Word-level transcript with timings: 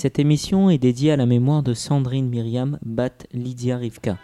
Cette 0.00 0.20
émission 0.20 0.70
est 0.70 0.78
dédiée 0.78 1.10
à 1.10 1.16
la 1.16 1.26
mémoire 1.26 1.64
de 1.64 1.74
Sandrine 1.74 2.28
Myriam 2.28 2.78
Bat 2.82 3.26
Lydia 3.32 3.78
Rivka. 3.78 4.16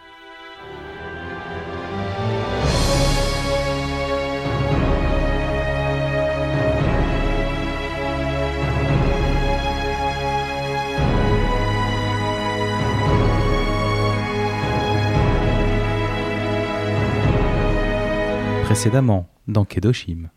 Précédemment, 18.63 19.27
dans 19.49 19.65
Kedoshim. 19.65 20.31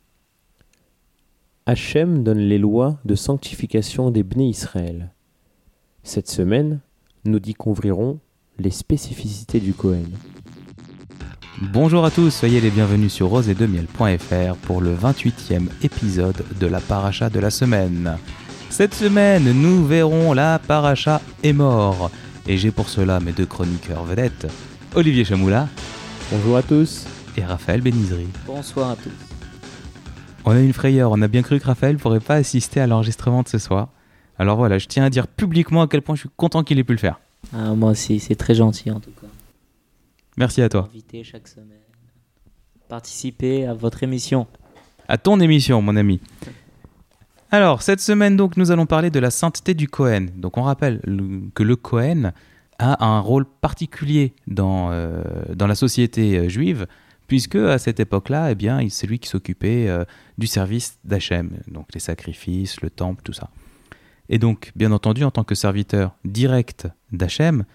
Hachem 1.68 2.24
donne 2.24 2.40
les 2.40 2.58
lois 2.58 2.98
de 3.06 3.14
sanctification 3.14 4.10
des 4.10 4.24
Bnei 4.24 4.50
Israël. 4.50 5.14
Cette 6.08 6.30
semaine, 6.30 6.80
nous 7.26 7.42
découvrirons 7.42 8.20
les 8.60 8.72
spécificités 8.72 9.60
du 9.60 9.74
Kohen. 9.74 10.08
Bonjour 11.74 12.06
à 12.06 12.12
tous, 12.12 12.30
soyez 12.32 12.62
les 12.62 12.70
bienvenus 12.70 13.12
sur 13.12 13.28
rosedemiel.fr 13.28 14.56
pour 14.62 14.80
le 14.80 14.96
28e 14.96 15.68
épisode 15.84 16.46
de 16.62 16.66
la 16.66 16.80
paracha 16.80 17.30
de 17.30 17.42
la 17.42 17.50
semaine. 17.50 18.16
Cette 18.70 18.94
semaine, 18.94 19.52
nous 19.52 19.86
verrons 19.86 20.32
la 20.32 20.60
paracha 20.60 21.20
est 21.44 21.52
mort. 21.52 22.10
Et 22.48 22.58
j'ai 22.58 22.72
pour 22.72 22.88
cela 22.88 23.20
mes 23.20 23.34
deux 23.34 23.46
chroniqueurs 23.46 24.06
vedettes, 24.06 24.48
Olivier 24.96 25.26
Chamoula 25.26 25.68
Bonjour 26.32 26.56
à 26.56 26.64
tous. 26.64 27.06
et 27.36 27.44
Raphaël 27.44 27.82
Benizri. 27.82 28.28
Bonsoir 28.46 28.92
à 28.92 28.96
tous. 28.96 29.12
On 30.46 30.52
a 30.52 30.62
une 30.62 30.72
frayeur, 30.72 31.12
on 31.12 31.22
a 31.22 31.28
bien 31.28 31.42
cru 31.42 31.60
que 31.60 31.66
Raphaël 31.66 31.96
ne 31.96 32.00
pourrait 32.00 32.22
pas 32.22 32.36
assister 32.36 32.80
à 32.80 32.88
l'enregistrement 32.88 33.44
de 33.44 33.50
ce 33.50 33.58
soir. 33.58 33.90
Alors 34.40 34.58
voilà, 34.58 34.78
je 34.78 34.88
tiens 34.88 35.04
à 35.06 35.10
dire 35.10 35.28
publiquement 35.28 35.82
à 35.82 35.88
quel 35.88 36.02
point 36.02 36.16
je 36.16 36.22
suis 36.22 36.30
content 36.36 36.64
qu'il 36.64 36.78
ait 36.80 36.84
pu 36.84 36.94
le 36.94 37.00
faire. 37.00 37.20
Ah, 37.54 37.74
moi 37.74 37.92
aussi, 37.92 38.20
c'est 38.20 38.36
très 38.36 38.54
gentil 38.56 38.92
en 38.92 39.00
tout 39.00 39.12
cas. 39.12 39.28
Merci 40.38 40.62
à 40.62 40.70
toi. 40.70 40.88
Invité 40.92 41.24
chaque 41.24 41.48
semaine. 41.48 41.68
Participer 42.88 43.66
à 43.66 43.74
votre 43.74 44.04
émission. 44.04 44.48
À 45.08 45.18
ton 45.18 45.40
émission, 45.40 45.82
mon 45.82 45.96
ami. 45.96 46.20
Alors, 47.52 47.82
cette 47.82 48.02
semaine, 48.02 48.36
donc, 48.38 48.58
nous 48.58 48.72
allons 48.72 48.86
parler 48.86 49.10
de 49.10 49.20
la 49.20 49.32
sainteté 49.32 49.74
du 49.74 49.88
Cohen. 49.88 50.28
Donc, 50.36 50.58
on 50.58 50.64
rappelle 50.64 51.00
le- 51.06 51.50
que 51.56 51.64
le 51.64 51.76
Cohen 51.76 52.32
a 52.78 53.06
un 53.06 53.20
rôle 53.20 53.46
particulier 53.46 54.34
dans, 54.48 54.92
euh, 54.92 55.24
dans 55.56 55.66
la 55.68 55.76
société 55.76 56.38
euh, 56.38 56.50
juive, 56.50 56.88
puisque 57.28 57.56
à 57.56 57.78
cette 57.80 58.00
époque-là, 58.00 58.52
eh 58.52 58.56
bien, 58.56 58.86
c'est 58.90 59.08
lui 59.08 59.18
qui 59.20 59.30
s'occupait 59.30 59.88
euh, 59.88 60.04
du 60.38 60.46
service 60.46 60.98
d'Hachem, 61.06 61.52
donc 61.70 61.88
les 61.94 62.00
sacrifices, 62.02 62.82
le 62.82 62.90
temple, 62.90 63.22
tout 63.24 63.34
ça. 63.34 63.50
Et 64.30 64.40
donc, 64.40 64.72
bien 64.76 64.92
entendu, 64.92 65.24
en 65.24 65.32
tant 65.32 65.44
que 65.44 65.56
serviteur 65.56 66.16
direct 66.26 66.88
d'Hachem, 67.12 67.66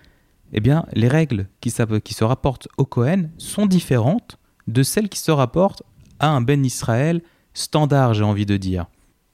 eh 0.53 0.61
bien, 0.61 0.85
les 0.93 1.09
règles 1.09 1.47
qui, 1.61 1.71
se 1.71 2.25
rapportent 2.25 2.69
au 2.77 2.85
Cohen 2.85 3.31
sont 3.39 3.67
différentes 3.67 4.39
de 4.69 4.83
celles 4.83 5.09
qui 5.09 5.19
se 5.19 5.31
rapportent 5.31 5.83
à 6.21 6.29
un 6.29 6.41
Ben 6.41 6.65
Israël 6.65 7.23
standard, 7.55 8.15
j'ai 8.15 8.25
envie 8.25 8.47
de 8.47 8.57
dire. 8.57 8.87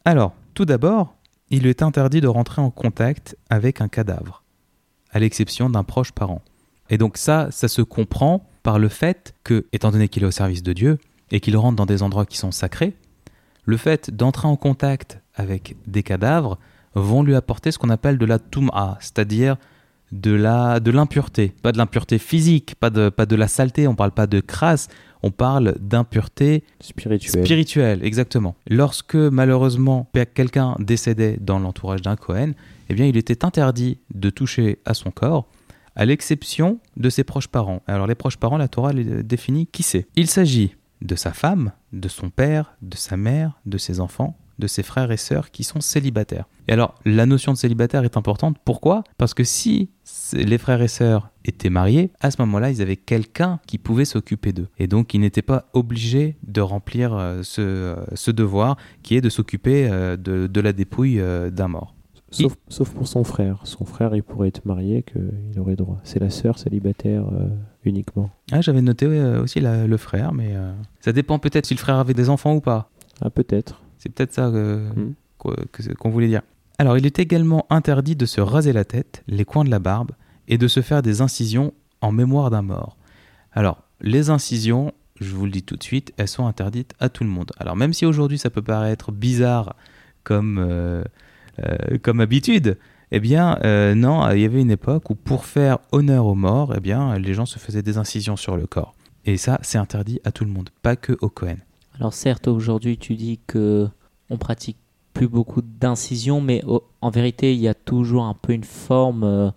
Alors, 0.04 0.32
tout 0.54 0.64
d'abord, 0.64 1.14
il 1.50 1.62
lui 1.62 1.70
est 1.70 1.82
interdit 1.82 2.20
de 2.20 2.28
rentrer 2.28 2.62
en 2.62 2.70
contact 2.70 3.36
avec 3.50 3.80
un 3.80 3.88
cadavre, 3.88 4.42
à 5.10 5.18
l'exception 5.18 5.70
d'un 5.70 5.84
proche 5.84 6.12
parent. 6.12 6.42
Et 6.90 6.98
donc 6.98 7.16
ça, 7.16 7.50
ça 7.50 7.68
se 7.68 7.82
comprend 7.82 8.46
par 8.62 8.78
le 8.78 8.88
fait 8.88 9.34
que, 9.44 9.66
étant 9.72 9.90
donné 9.90 10.08
qu'il 10.08 10.22
est 10.22 10.26
au 10.26 10.30
service 10.30 10.62
de 10.62 10.72
Dieu 10.72 10.98
et 11.30 11.40
qu'il 11.40 11.56
rentre 11.56 11.76
dans 11.76 11.86
des 11.86 12.02
endroits 12.02 12.26
qui 12.26 12.38
sont 12.38 12.50
sacrés, 12.50 12.94
le 13.64 13.76
fait 13.76 14.10
d'entrer 14.10 14.48
en 14.48 14.56
contact 14.56 15.20
avec 15.34 15.76
des 15.86 16.02
cadavres 16.02 16.58
vont 16.94 17.22
lui 17.22 17.34
apporter 17.34 17.70
ce 17.70 17.78
qu'on 17.78 17.90
appelle 17.90 18.18
de 18.18 18.26
la 18.26 18.38
tum'a, 18.38 18.96
c'est-à-dire 19.00 19.56
de 20.12 20.32
la 20.32 20.80
de 20.80 20.90
l'impureté, 20.90 21.54
pas 21.62 21.72
de 21.72 21.78
l'impureté 21.78 22.18
physique, 22.18 22.74
pas 22.76 22.90
de 22.90 23.08
pas 23.10 23.26
de 23.26 23.36
la 23.36 23.48
saleté, 23.48 23.86
on 23.86 23.94
parle 23.94 24.12
pas 24.12 24.26
de 24.26 24.40
crasse, 24.40 24.88
on 25.22 25.30
parle 25.30 25.74
d'impureté 25.80 26.64
Spirituel. 26.80 27.44
Spirituel, 27.44 28.04
exactement. 28.04 28.56
Lorsque 28.68 29.16
malheureusement 29.16 30.10
quelqu'un 30.34 30.76
décédait 30.78 31.36
dans 31.40 31.58
l'entourage 31.58 32.02
d'un 32.02 32.16
Cohen, 32.16 32.52
eh 32.88 32.94
bien 32.94 33.06
il 33.06 33.16
était 33.16 33.44
interdit 33.44 33.98
de 34.14 34.30
toucher 34.30 34.78
à 34.84 34.94
son 34.94 35.10
corps, 35.10 35.46
à 35.94 36.06
l'exception 36.06 36.78
de 36.96 37.10
ses 37.10 37.24
proches 37.24 37.48
parents. 37.48 37.82
Alors 37.86 38.06
les 38.06 38.14
proches 38.14 38.38
parents, 38.38 38.56
la 38.56 38.68
Torah 38.68 38.92
les 38.92 39.22
définit 39.22 39.66
qui 39.66 39.82
c'est. 39.82 40.06
Il 40.16 40.28
s'agit 40.28 40.74
de 41.02 41.14
sa 41.14 41.32
femme, 41.32 41.72
de 41.92 42.08
son 42.08 42.30
père, 42.30 42.76
de 42.82 42.96
sa 42.96 43.16
mère, 43.16 43.60
de 43.66 43.78
ses 43.78 44.00
enfants, 44.00 44.36
de 44.58 44.66
ses 44.66 44.82
frères 44.82 45.10
et 45.10 45.16
sœurs 45.16 45.50
qui 45.50 45.64
sont 45.64 45.80
célibataires. 45.80 46.46
Et 46.68 46.72
alors 46.72 46.94
la 47.04 47.26
notion 47.26 47.52
de 47.52 47.58
célibataire 47.58 48.04
est 48.04 48.16
importante. 48.16 48.56
Pourquoi? 48.64 49.04
Parce 49.16 49.34
que 49.34 49.44
si 49.44 49.90
les 50.32 50.58
frères 50.58 50.82
et 50.82 50.88
sœurs 50.88 51.30
étaient 51.44 51.70
mariés, 51.70 52.10
à 52.20 52.30
ce 52.30 52.40
moment-là, 52.42 52.70
ils 52.70 52.82
avaient 52.82 52.96
quelqu'un 52.96 53.60
qui 53.66 53.78
pouvait 53.78 54.04
s'occuper 54.04 54.52
d'eux. 54.52 54.68
Et 54.78 54.86
donc, 54.86 55.14
ils 55.14 55.20
n'étaient 55.20 55.42
pas 55.42 55.68
obligés 55.72 56.36
de 56.46 56.60
remplir 56.60 57.14
euh, 57.14 57.42
ce, 57.42 57.60
euh, 57.60 57.96
ce 58.14 58.30
devoir 58.30 58.76
qui 59.02 59.16
est 59.16 59.20
de 59.20 59.28
s'occuper 59.30 59.88
euh, 59.90 60.16
de, 60.16 60.46
de 60.46 60.60
la 60.60 60.72
dépouille 60.72 61.20
d'un 61.52 61.68
mort. 61.68 61.94
Sauf, 62.30 62.56
sauf 62.68 62.90
pour 62.90 63.08
son 63.08 63.24
frère. 63.24 63.60
Son 63.64 63.86
frère, 63.86 64.14
il 64.14 64.22
pourrait 64.22 64.48
être 64.48 64.66
marié, 64.66 65.02
qu'il 65.02 65.58
aurait 65.58 65.76
droit. 65.76 65.96
C'est 66.04 66.18
la 66.20 66.28
sœur 66.28 66.58
célibataire 66.58 67.24
euh, 67.32 67.48
uniquement. 67.84 68.28
Ah, 68.52 68.60
J'avais 68.60 68.82
noté 68.82 69.06
aussi 69.06 69.60
la- 69.60 69.86
le 69.86 69.96
frère, 69.96 70.34
mais 70.34 70.50
euh, 70.54 70.72
ça 71.00 71.12
dépend 71.12 71.38
peut-être 71.38 71.64
si 71.64 71.72
le 71.74 71.78
frère 71.80 71.96
avait 71.96 72.12
des 72.12 72.28
enfants 72.28 72.54
ou 72.54 72.60
pas. 72.60 72.90
Ah, 73.22 73.30
peut-être. 73.30 73.80
C'est 73.98 74.08
peut-être 74.08 74.32
ça 74.32 74.46
euh, 74.46 74.88
Hmm. 74.94 75.94
qu'on 75.98 76.10
voulait 76.10 76.28
dire. 76.28 76.42
Alors, 76.78 76.96
il 76.96 77.06
est 77.06 77.18
également 77.18 77.66
interdit 77.70 78.16
de 78.16 78.26
se 78.26 78.40
raser 78.40 78.72
la 78.72 78.84
tête, 78.84 79.22
les 79.26 79.44
coins 79.44 79.64
de 79.64 79.70
la 79.70 79.78
barbe, 79.78 80.12
et 80.46 80.58
de 80.58 80.68
se 80.68 80.80
faire 80.80 81.02
des 81.02 81.20
incisions 81.20 81.72
en 82.00 82.12
mémoire 82.12 82.50
d'un 82.50 82.62
mort. 82.62 82.96
Alors, 83.52 83.82
les 84.00 84.30
incisions, 84.30 84.92
je 85.20 85.34
vous 85.34 85.44
le 85.44 85.50
dis 85.50 85.62
tout 85.62 85.76
de 85.76 85.82
suite, 85.82 86.12
elles 86.16 86.28
sont 86.28 86.46
interdites 86.46 86.94
à 87.00 87.08
tout 87.08 87.24
le 87.24 87.30
monde. 87.30 87.50
Alors, 87.58 87.76
même 87.76 87.92
si 87.92 88.06
aujourd'hui 88.06 88.38
ça 88.38 88.50
peut 88.50 88.62
paraître 88.62 89.10
bizarre 89.10 89.74
comme, 90.22 90.58
euh, 90.58 91.02
euh, 91.64 91.98
comme 92.02 92.20
habitude, 92.20 92.78
eh 93.10 93.20
bien, 93.20 93.58
euh, 93.64 93.94
non, 93.94 94.30
il 94.30 94.40
y 94.40 94.44
avait 94.44 94.60
une 94.60 94.70
époque 94.70 95.10
où 95.10 95.14
pour 95.14 95.44
faire 95.44 95.78
honneur 95.92 96.26
aux 96.26 96.34
morts, 96.34 96.74
eh 96.76 96.80
bien, 96.80 97.18
les 97.18 97.34
gens 97.34 97.46
se 97.46 97.58
faisaient 97.58 97.82
des 97.82 97.98
incisions 97.98 98.36
sur 98.36 98.56
le 98.56 98.66
corps. 98.66 98.94
Et 99.24 99.36
ça, 99.36 99.58
c'est 99.62 99.78
interdit 99.78 100.20
à 100.24 100.32
tout 100.32 100.44
le 100.44 100.50
monde, 100.50 100.70
pas 100.82 100.94
que 100.96 101.16
au 101.20 101.28
Cohen. 101.28 101.56
Alors 101.98 102.14
certes, 102.14 102.48
aujourd'hui, 102.48 102.96
tu 102.98 103.14
dis 103.14 103.40
que 103.46 103.88
on 104.30 104.36
pratique 104.36 104.76
plus 105.14 105.28
beaucoup 105.28 105.62
d'incisions, 105.62 106.40
mais 106.40 106.62
en 107.00 107.10
vérité, 107.10 107.54
il 107.54 107.60
y 107.60 107.68
a 107.68 107.74
toujours 107.74 108.24
un 108.24 108.34
peu 108.34 108.52
une 108.52 108.64
forme. 108.64 109.24
euh, 109.24 109.50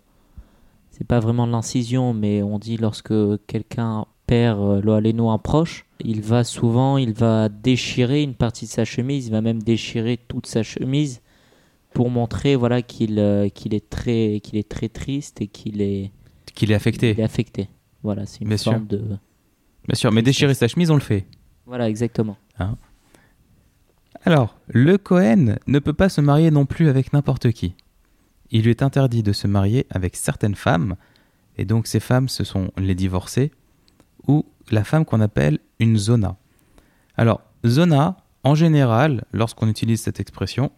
c'est 0.90 1.06
pas 1.08 1.20
vraiment 1.20 1.46
de 1.48 1.52
l'incision, 1.52 2.14
mais 2.14 2.42
on 2.42 2.58
dit 2.60 2.78
lorsque 2.78 3.14
quelqu'un 3.48 4.06
perd 4.28 4.60
euh, 4.60 4.82
lo 4.82 4.94
aleno, 4.94 5.30
un 5.30 5.38
proche, 5.38 5.86
il 6.04 6.22
va 6.22 6.44
souvent, 6.44 6.98
il 6.98 7.14
va 7.14 7.50
déchirer 7.50 8.24
une 8.24 8.34
partie 8.34 8.66
de 8.66 8.72
sa 8.72 8.86
chemise, 8.86 9.28
il 9.28 9.32
va 9.32 9.42
même 9.42 9.62
déchirer 9.62 10.18
toute 10.28 10.48
sa 10.48 10.64
chemise 10.64 11.22
pour 11.94 12.10
montrer 12.10 12.56
voilà 12.56 12.82
qu'il 12.82 13.20
euh, 13.20 13.50
qu'il 13.50 13.74
est 13.74 13.90
très 13.90 14.40
qu'il 14.42 14.58
est 14.58 14.68
très 14.70 14.88
triste 14.90 15.42
et 15.42 15.48
qu'il 15.48 15.82
est, 15.82 16.12
Qu'il 16.56 16.72
est 16.72 16.76
affecté. 16.76 17.12
il 17.12 17.20
est 17.20 17.24
affecté. 17.24 17.68
Voilà, 18.04 18.26
c'est 18.26 18.42
une 18.42 18.48
Bien 18.48 18.58
sûr. 18.58 18.72
forme 18.72 18.88
de 18.88 18.98
Bien 19.88 19.96
sûr, 19.96 20.12
mais 20.12 20.22
déchirer 20.22 20.54
sa 20.54 20.68
chemise, 20.68 20.90
on 20.90 20.96
le 20.96 21.02
fait. 21.02 21.26
Voilà 21.66 21.90
exactement. 21.90 22.38
Alors, 24.24 24.58
le 24.68 24.98
Cohen 24.98 25.56
ne 25.68 25.80
peut 25.80 25.94
pas 25.94 26.10
se 26.10 26.22
marier 26.22 26.52
non 26.52 26.66
plus 26.66 26.90
avec 26.90 27.12
n'importe 27.14 27.52
qui. 27.52 27.76
Il 28.52 28.64
lui 28.64 28.70
est 28.70 28.84
interdit 28.84 29.24
de 29.24 29.34
se 29.34 29.48
marier 29.48 29.88
avec 29.90 30.16
certaines 30.16 30.56
femmes, 30.56 30.96
et 31.58 31.66
donc 31.66 31.88
ces 31.88 32.00
femmes, 32.00 32.30
ce 32.30 32.44
sont 32.44 32.72
les 32.78 32.96
divorcées, 32.96 33.52
ou 34.28 34.46
la 34.70 34.84
femme 34.84 35.06
qu'on 35.06 35.22
appelle 35.22 35.60
une 35.80 35.98
zona. 35.98 36.36
Alors, 37.18 37.42
zona, 37.66 38.18
en 38.44 38.56
général, 38.56 39.26
lorsqu'on 39.32 39.68
utilise 39.68 40.02
cette 40.02 40.20
expression, 40.20 40.72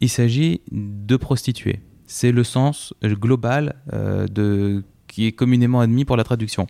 il 0.00 0.08
s'agit 0.08 0.62
de 0.70 1.16
prostituées. 1.16 1.80
C'est 2.06 2.32
le 2.32 2.44
sens 2.44 2.94
global 3.02 3.76
euh, 3.92 4.82
qui 5.08 5.26
est 5.26 5.32
communément 5.32 5.80
admis 5.80 6.04
pour 6.04 6.16
la 6.16 6.24
traduction. 6.24 6.66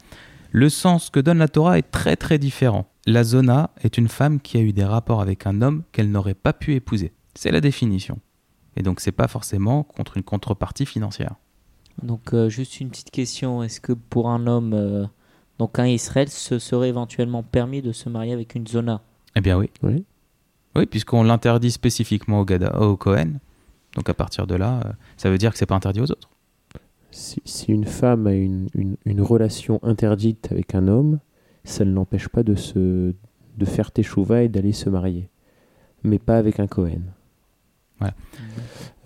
Le 0.50 0.68
sens 0.68 1.10
que 1.10 1.20
donne 1.20 1.38
la 1.38 1.48
Torah 1.48 1.78
est 1.78 1.90
très 1.90 2.16
très 2.16 2.38
différent. 2.38 2.91
La 3.06 3.24
zona 3.24 3.70
est 3.82 3.98
une 3.98 4.08
femme 4.08 4.40
qui 4.40 4.58
a 4.58 4.60
eu 4.60 4.72
des 4.72 4.84
rapports 4.84 5.20
avec 5.20 5.46
un 5.46 5.60
homme 5.62 5.82
qu'elle 5.92 6.10
n'aurait 6.10 6.34
pas 6.34 6.52
pu 6.52 6.74
épouser. 6.74 7.12
C'est 7.34 7.50
la 7.50 7.60
définition. 7.60 8.18
Et 8.76 8.82
donc 8.82 9.00
c'est 9.00 9.12
pas 9.12 9.28
forcément 9.28 9.82
contre 9.82 10.16
une 10.16 10.22
contrepartie 10.22 10.86
financière. 10.86 11.34
Donc 12.02 12.32
euh, 12.32 12.48
juste 12.48 12.80
une 12.80 12.90
petite 12.90 13.10
question, 13.10 13.62
est-ce 13.62 13.80
que 13.80 13.92
pour 13.92 14.30
un 14.30 14.46
homme, 14.46 14.72
euh, 14.72 15.04
donc 15.58 15.78
un 15.78 15.86
Israël, 15.86 16.28
ce 16.28 16.58
serait 16.58 16.88
éventuellement 16.88 17.42
permis 17.42 17.82
de 17.82 17.92
se 17.92 18.08
marier 18.08 18.32
avec 18.32 18.54
une 18.54 18.66
zona? 18.66 19.02
Eh 19.36 19.40
bien 19.40 19.58
oui. 19.58 19.68
Oui. 19.82 20.04
Oui, 20.74 20.86
puisqu'on 20.86 21.22
l'interdit 21.24 21.70
spécifiquement 21.70 22.40
au, 22.40 22.44
Gada, 22.46 22.80
au 22.80 22.96
Cohen. 22.96 23.32
Donc 23.94 24.08
à 24.08 24.14
partir 24.14 24.46
de 24.46 24.54
là, 24.54 24.80
euh, 24.86 24.92
ça 25.18 25.28
veut 25.28 25.36
dire 25.38 25.52
que 25.52 25.58
c'est 25.58 25.66
pas 25.66 25.74
interdit 25.74 26.00
aux 26.00 26.10
autres. 26.10 26.30
Si, 27.10 27.42
si 27.44 27.70
une 27.72 27.84
femme 27.84 28.26
a 28.26 28.32
une, 28.32 28.68
une- 28.74 28.96
une 29.04 29.20
relation 29.20 29.80
interdite 29.82 30.50
avec 30.50 30.74
un 30.74 30.88
homme, 30.88 31.18
ça 31.64 31.84
ne 31.84 31.92
l'empêche 31.92 32.28
pas 32.28 32.42
de, 32.42 32.54
se, 32.54 33.14
de 33.56 33.64
faire 33.64 33.90
teshuva 33.92 34.42
et 34.42 34.48
d'aller 34.48 34.72
se 34.72 34.88
marier. 34.90 35.28
Mais 36.02 36.18
pas 36.18 36.36
avec 36.38 36.58
un 36.60 36.66
Cohen. 36.66 37.02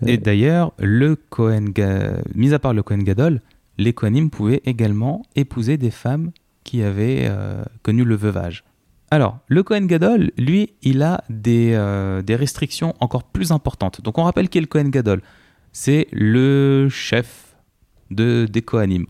Et 0.05 0.13
Euh, 0.13 0.17
d'ailleurs, 0.17 0.73
le 0.79 1.15
Kohen, 1.15 1.69
Ga- 1.69 2.17
mis 2.33 2.53
à 2.53 2.59
part 2.59 2.73
le 2.73 2.81
Kohen 2.83 3.03
Gadol, 3.03 3.41
les 3.77 3.93
Kohanim 3.93 4.29
pouvaient 4.31 4.61
également 4.65 5.23
épouser 5.35 5.77
des 5.77 5.91
femmes 5.91 6.31
qui 6.63 6.81
avaient 6.81 7.25
euh, 7.29 7.63
connu 7.83 8.03
le 8.03 8.15
veuvage. 8.15 8.63
Alors, 9.11 9.39
le 9.47 9.61
Kohen 9.63 9.85
Gadol, 9.87 10.31
lui, 10.37 10.73
il 10.81 11.01
a 11.03 11.23
des, 11.29 11.73
euh, 11.75 12.21
des 12.23 12.35
restrictions 12.35 12.95
encore 12.99 13.23
plus 13.23 13.51
importantes. 13.51 14.01
Donc, 14.01 14.17
on 14.17 14.23
rappelle 14.23 14.49
qui 14.49 14.57
est 14.57 14.61
le 14.61 14.67
Kohen 14.67 14.89
Gadol. 14.89 15.21
C'est 15.71 16.07
le 16.11 16.87
chef 16.89 17.55
de, 18.09 18.47
des 18.51 18.61
Kohanim. 18.63 19.05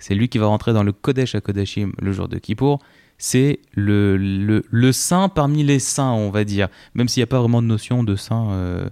C'est 0.00 0.14
lui 0.14 0.28
qui 0.28 0.38
va 0.38 0.46
rentrer 0.46 0.72
dans 0.72 0.82
le 0.82 0.92
Kodesh 0.92 1.34
à 1.36 1.40
Kodashim 1.40 1.92
le 2.00 2.10
jour 2.10 2.26
de 2.26 2.38
Kippour. 2.38 2.80
C'est 3.18 3.60
le, 3.74 4.16
le, 4.16 4.64
le 4.68 4.92
saint 4.92 5.28
parmi 5.28 5.62
les 5.62 5.78
saints, 5.78 6.12
on 6.12 6.30
va 6.30 6.44
dire. 6.44 6.68
Même 6.94 7.06
s'il 7.06 7.20
n'y 7.20 7.24
a 7.24 7.26
pas 7.28 7.38
vraiment 7.38 7.60
de 7.60 7.66
notion 7.66 8.02
de 8.02 8.16
saint 8.16 8.50
euh, 8.50 8.88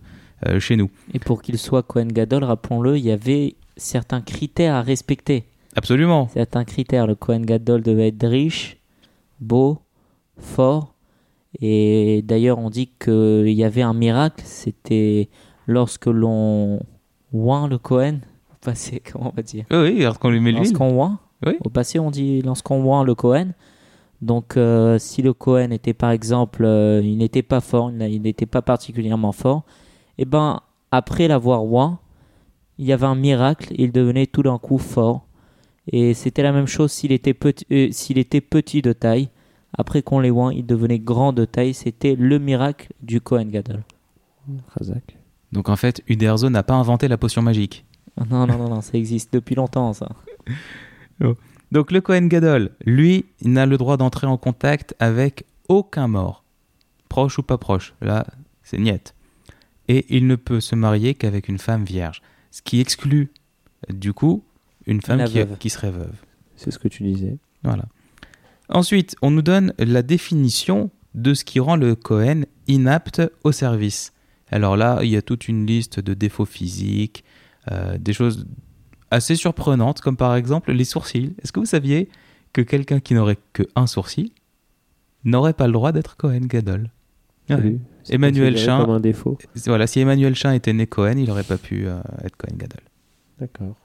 euh, 0.47 0.61
chez 0.61 0.77
nous. 0.77 0.91
Et 1.15 1.19
pour 1.19 1.41
qu'il 1.41 1.59
soit 1.59 1.83
Cohen 1.83 2.09
Gadol, 2.09 2.45
rappelons-le, 2.45 2.99
il 2.99 3.05
y 3.05 3.11
avait 3.11 3.57
certains 3.79 4.21
critères 4.21 4.75
à 4.75 4.83
respecter. 4.83 5.47
Absolument. 5.77 6.29
Certains 6.35 6.65
critères. 6.65 7.07
Le 7.07 7.15
Cohen 7.15 7.41
Gadol 7.41 7.83
devait 7.83 8.09
être 8.09 8.27
riche, 8.27 8.77
beau, 9.41 9.79
fort. 10.37 10.95
Et 11.63 12.23
d'ailleurs, 12.23 12.59
on 12.59 12.69
dit 12.69 12.91
qu'il 13.03 13.49
y 13.49 13.65
avait 13.65 13.83
un 13.83 13.95
miracle. 13.95 14.43
C'était 14.45 15.31
lorsque 15.67 16.07
l'on 16.07 16.81
oint 17.33 17.67
le 17.67 17.79
Cohen. 17.79 18.19
Passé, 18.69 19.01
comment 19.01 19.29
on 19.33 19.37
va 19.37 19.43
dire 19.43 19.65
Oui, 19.71 19.79
oui, 19.79 20.03
lorsqu'on 20.03 20.29
lui 20.29 20.41
met 20.41 20.51
l'huile. 20.51 20.65
Lorsqu'on 20.65 21.01
oint. 21.01 21.19
Oui. 21.47 21.55
Au 21.65 21.71
passé, 21.71 21.99
on 21.99 22.11
dit 22.11 22.43
lorsqu'on 22.43 22.85
oint 22.93 23.03
le 23.03 23.15
Cohen. 23.15 23.53
Donc, 24.21 24.59
euh, 24.59 24.99
si 24.99 25.23
le 25.23 25.33
Cohen 25.33 25.71
était 25.71 25.95
par 25.95 26.11
exemple, 26.11 26.65
euh, 26.67 27.01
il 27.03 27.17
n'était 27.17 27.43
pas 27.43 27.61
fort, 27.61 27.91
il 27.91 28.21
n'était 28.21 28.45
pas 28.45 28.61
particulièrement 28.61 29.33
fort, 29.33 29.63
et 30.19 30.27
ben 30.27 30.61
après 30.91 31.29
l'avoir 31.29 31.65
oint, 31.65 31.99
il 32.77 32.85
y 32.85 32.93
avait 32.93 33.07
un 33.07 33.15
miracle, 33.15 33.73
il 33.79 33.91
devenait 33.91 34.27
tout 34.27 34.43
d'un 34.43 34.59
coup 34.59 34.77
fort. 34.77 35.25
Et 35.91 36.13
c'était 36.13 36.43
la 36.43 36.53
même 36.53 36.67
chose 36.67 36.93
s'il 36.93 37.13
était 37.13 37.33
petit, 37.33 37.65
euh, 37.73 37.89
s'il 37.91 38.19
était 38.19 38.43
petit 38.43 38.83
de 38.83 38.93
taille. 38.93 39.31
Après 39.77 40.03
qu'on 40.03 40.21
les 40.21 40.31
oint, 40.31 40.53
il 40.53 40.67
devenait 40.67 40.99
grand 40.99 41.33
de 41.33 41.47
taille. 41.47 41.73
C'était 41.73 42.15
le 42.15 42.39
miracle 42.39 42.93
du 43.03 43.23
Cohen 43.23 43.47
Gadol. 43.47 43.83
Razak. 44.77 45.17
Donc 45.53 45.71
en 45.71 45.77
fait, 45.77 46.03
Uderzo 46.07 46.51
n'a 46.51 46.63
pas 46.63 46.75
inventé 46.75 47.09
la 47.09 47.17
potion 47.17 47.41
magique. 47.41 47.87
Non, 48.31 48.47
non, 48.47 48.59
non, 48.59 48.69
non, 48.69 48.81
ça 48.81 48.97
existe 48.99 49.33
depuis 49.33 49.55
longtemps, 49.55 49.93
ça. 49.93 50.09
Donc 51.73 51.93
le 51.93 52.01
Kohen 52.01 52.29
Gadol, 52.29 52.71
lui, 52.85 53.27
n'a 53.43 53.67
le 53.67 53.77
droit 53.77 53.97
d'entrer 53.97 54.27
en 54.27 54.39
contact 54.39 54.95
avec 54.99 55.45
aucun 55.69 56.09
mort, 56.09 56.45
proche 57.09 57.39
ou 57.39 57.43
pas 57.43 57.59
proche. 57.59 57.95
Là, 58.01 58.27
c'est 58.63 58.79
niette. 58.79 59.15
Et 59.89 60.07
il 60.09 60.27
ne 60.27 60.37
peut 60.37 60.61
se 60.61 60.75
marier 60.75 61.15
qu'avec 61.15 61.49
une 61.49 61.59
femme 61.59 61.85
vierge, 61.85 62.23
ce 62.51 62.63
qui 62.63 62.81
exclut 62.81 63.31
du 63.89 64.13
coup 64.13 64.45
une 64.87 65.03
femme 65.03 65.25
qui, 65.25 65.41
qui 65.59 65.71
serait 65.71 65.91
veuve. 65.91 66.17
C'est 66.57 66.71
ce 66.71 66.79
que 66.79 66.89
tu 66.89 67.03
disais. 67.03 67.37
Voilà. 67.63 67.85
Ensuite, 68.69 69.17
on 69.23 69.31
nous 69.31 69.43
donne 69.43 69.73
la 69.79 70.03
définition 70.03 70.91
de 71.15 71.35
ce 71.35 71.45
qui 71.45 71.61
rend 71.61 71.77
le 71.77 71.95
Cohen 71.95 72.43
inapte 72.67 73.23
au 73.45 73.53
service. 73.53 74.13
Alors 74.51 74.77
là, 74.77 75.01
il 75.03 75.09
y 75.09 75.17
a 75.17 75.23
toute 75.23 75.49
une 75.49 75.67
liste 75.67 76.01
de 76.01 76.15
défauts 76.15 76.45
physiques, 76.45 77.25
des 77.99 78.13
choses 78.13 78.47
assez 79.11 79.37
surprenantes, 79.37 80.01
comme 80.01 80.17
par 80.17 80.35
exemple 80.37 80.73
les 80.73 80.85
sourcils. 80.85 81.35
Est-ce 81.43 81.53
que 81.53 81.61
vous 81.61 81.67
saviez 81.67 82.09
que 82.53 82.63
quelqu'un 82.63 83.01
qui 83.01 83.15
n'aurait 83.15 83.39
que 83.53 83.63
un 83.75 83.87
sourcil 83.87 84.33
n'aurait 85.25 85.53
pas 85.53 85.67
le 85.67 85.73
droit 85.73 85.93
d'être 85.93 86.17
Cohen 86.17 86.47
Gadol? 86.47 86.91
Ouais. 87.49 87.57
Salut. 87.57 87.81
C'est 88.03 88.15
Emmanuel 88.15 88.57
Chin. 88.57 88.81
comme 88.85 88.95
un 88.95 89.01
défaut. 89.01 89.39
Voilà, 89.67 89.87
si 89.87 90.01
Emmanuel 90.01 90.35
Chin 90.35 90.53
était 90.53 90.73
né 90.73 90.87
Cohen, 90.87 91.17
il 91.19 91.29
n'aurait 91.29 91.43
pas 91.43 91.59
pu 91.59 91.87
euh, 91.87 92.01
être 92.25 92.37
Cohen 92.37 92.57
Gadol. 92.57 92.83
D'accord. 93.39 93.77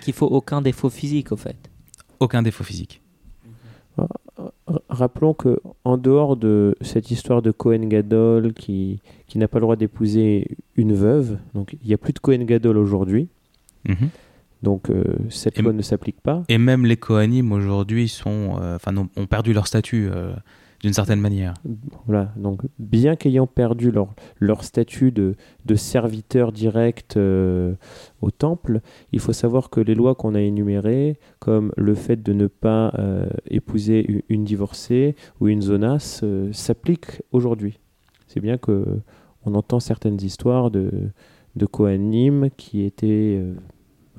Qu'il 0.00 0.14
faut 0.14 0.26
aucun 0.26 0.62
défaut 0.62 0.90
physique, 0.90 1.32
au 1.32 1.36
fait. 1.36 1.70
Aucun 2.18 2.42
défaut 2.42 2.64
physique. 2.64 3.02
Rappelons 4.88 5.34
que 5.34 5.60
en 5.84 5.96
dehors 5.96 6.36
de 6.36 6.76
cette 6.80 7.10
histoire 7.10 7.42
de 7.42 7.50
Cohen 7.50 7.86
Gadol 7.88 8.52
qui, 8.52 9.00
qui 9.26 9.38
n'a 9.38 9.48
pas 9.48 9.58
le 9.58 9.62
droit 9.62 9.76
d'épouser 9.76 10.56
une 10.76 10.92
veuve, 10.94 11.38
donc 11.54 11.76
il 11.82 11.88
n'y 11.88 11.94
a 11.94 11.98
plus 11.98 12.12
de 12.12 12.18
Cohen 12.18 12.44
Gadol 12.44 12.76
aujourd'hui, 12.78 13.28
Mhm. 13.88 14.10
donc 14.62 14.90
euh, 14.90 15.02
cette 15.30 15.58
Et 15.58 15.62
loi 15.62 15.72
ne 15.72 15.82
s'applique 15.82 16.20
pas. 16.20 16.44
Et 16.48 16.58
même 16.58 16.84
les 16.86 16.96
Kohanim 16.96 17.50
aujourd'hui 17.52 18.08
sont, 18.08 18.58
euh, 18.60 18.76
enfin, 18.76 18.94
ont 19.16 19.26
perdu 19.26 19.52
leur 19.52 19.66
statut 19.66 20.08
euh, 20.12 20.32
d'une 20.82 20.92
certaine 20.94 21.20
manière. 21.20 21.54
Voilà, 22.06 22.32
donc 22.36 22.62
bien 22.78 23.14
qu'ayant 23.16 23.46
perdu 23.46 23.92
leur, 24.40 24.64
statut 24.64 25.12
de, 25.12 25.36
serviteur 25.74 26.52
direct 26.52 27.16
euh, 27.16 27.74
au 28.22 28.30
temple, 28.30 28.80
il 29.12 29.20
faut 29.20 29.32
savoir 29.32 29.70
que 29.70 29.80
les 29.80 29.94
lois 29.94 30.14
qu'on 30.14 30.34
a 30.34 30.40
énumérées, 30.40 31.18
comme 31.38 31.72
le 31.76 31.94
fait 31.94 32.22
de 32.22 32.32
ne 32.32 32.46
pas 32.46 32.92
euh, 32.98 33.28
épouser 33.46 34.24
une 34.28 34.44
divorcée 34.44 35.16
ou 35.40 35.48
une 35.48 35.62
zonasse, 35.62 36.20
euh, 36.24 36.52
s'appliquent 36.52 37.22
aujourd'hui. 37.32 37.78
C'est 38.26 38.40
bien 38.40 38.58
que 38.58 38.84
on 39.44 39.54
entend 39.54 39.80
certaines 39.80 40.20
histoires 40.22 40.70
de, 40.70 41.10
Kohanim 41.70 42.50
qui 42.56 42.84
étaient, 42.84 43.42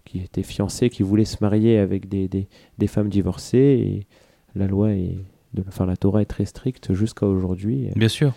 qui 0.06 0.20
étaient 0.20 0.44
fiancés, 0.44 0.90
qui 0.90 1.02
voulaient 1.02 1.26
se 1.26 1.38
marier 1.42 1.78
avec 1.78 2.08
des, 2.08 2.28
des, 2.28 2.48
des 2.78 2.88
femmes 2.88 3.10
divorcées, 3.10 3.58
et 3.58 4.08
la 4.56 4.68
loi 4.68 4.92
est 4.92 5.18
de, 5.54 5.64
enfin, 5.68 5.86
la 5.86 5.98
Torah 5.98 6.22
est 6.22 6.26
très 6.26 6.46
stricte 6.46 6.94
jusqu'à 6.94 7.26
aujourd'hui, 7.26 7.90
Bien 7.96 8.08
sûr. 8.08 8.34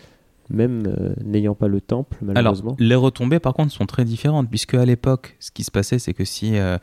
même 0.50 0.84
euh, 0.86 1.14
n'ayant 1.24 1.54
pas 1.54 1.68
le 1.68 1.80
temple, 1.80 2.18
malheureusement. 2.22 2.70
Alors, 2.72 2.80
les 2.80 2.94
retombées, 2.94 3.38
par 3.40 3.54
contre, 3.54 3.72
sont 3.72 3.86
très 3.86 4.04
différentes, 4.04 4.48
puisque 4.50 4.74
à 4.74 4.84
l'époque, 4.84 5.36
ce 5.40 5.50
qui 5.50 5.64
se 5.64 5.70
passait, 5.70 5.98
c'est 5.98 6.14
que 6.14 6.24
si 6.24 6.56
euh, 6.56 6.76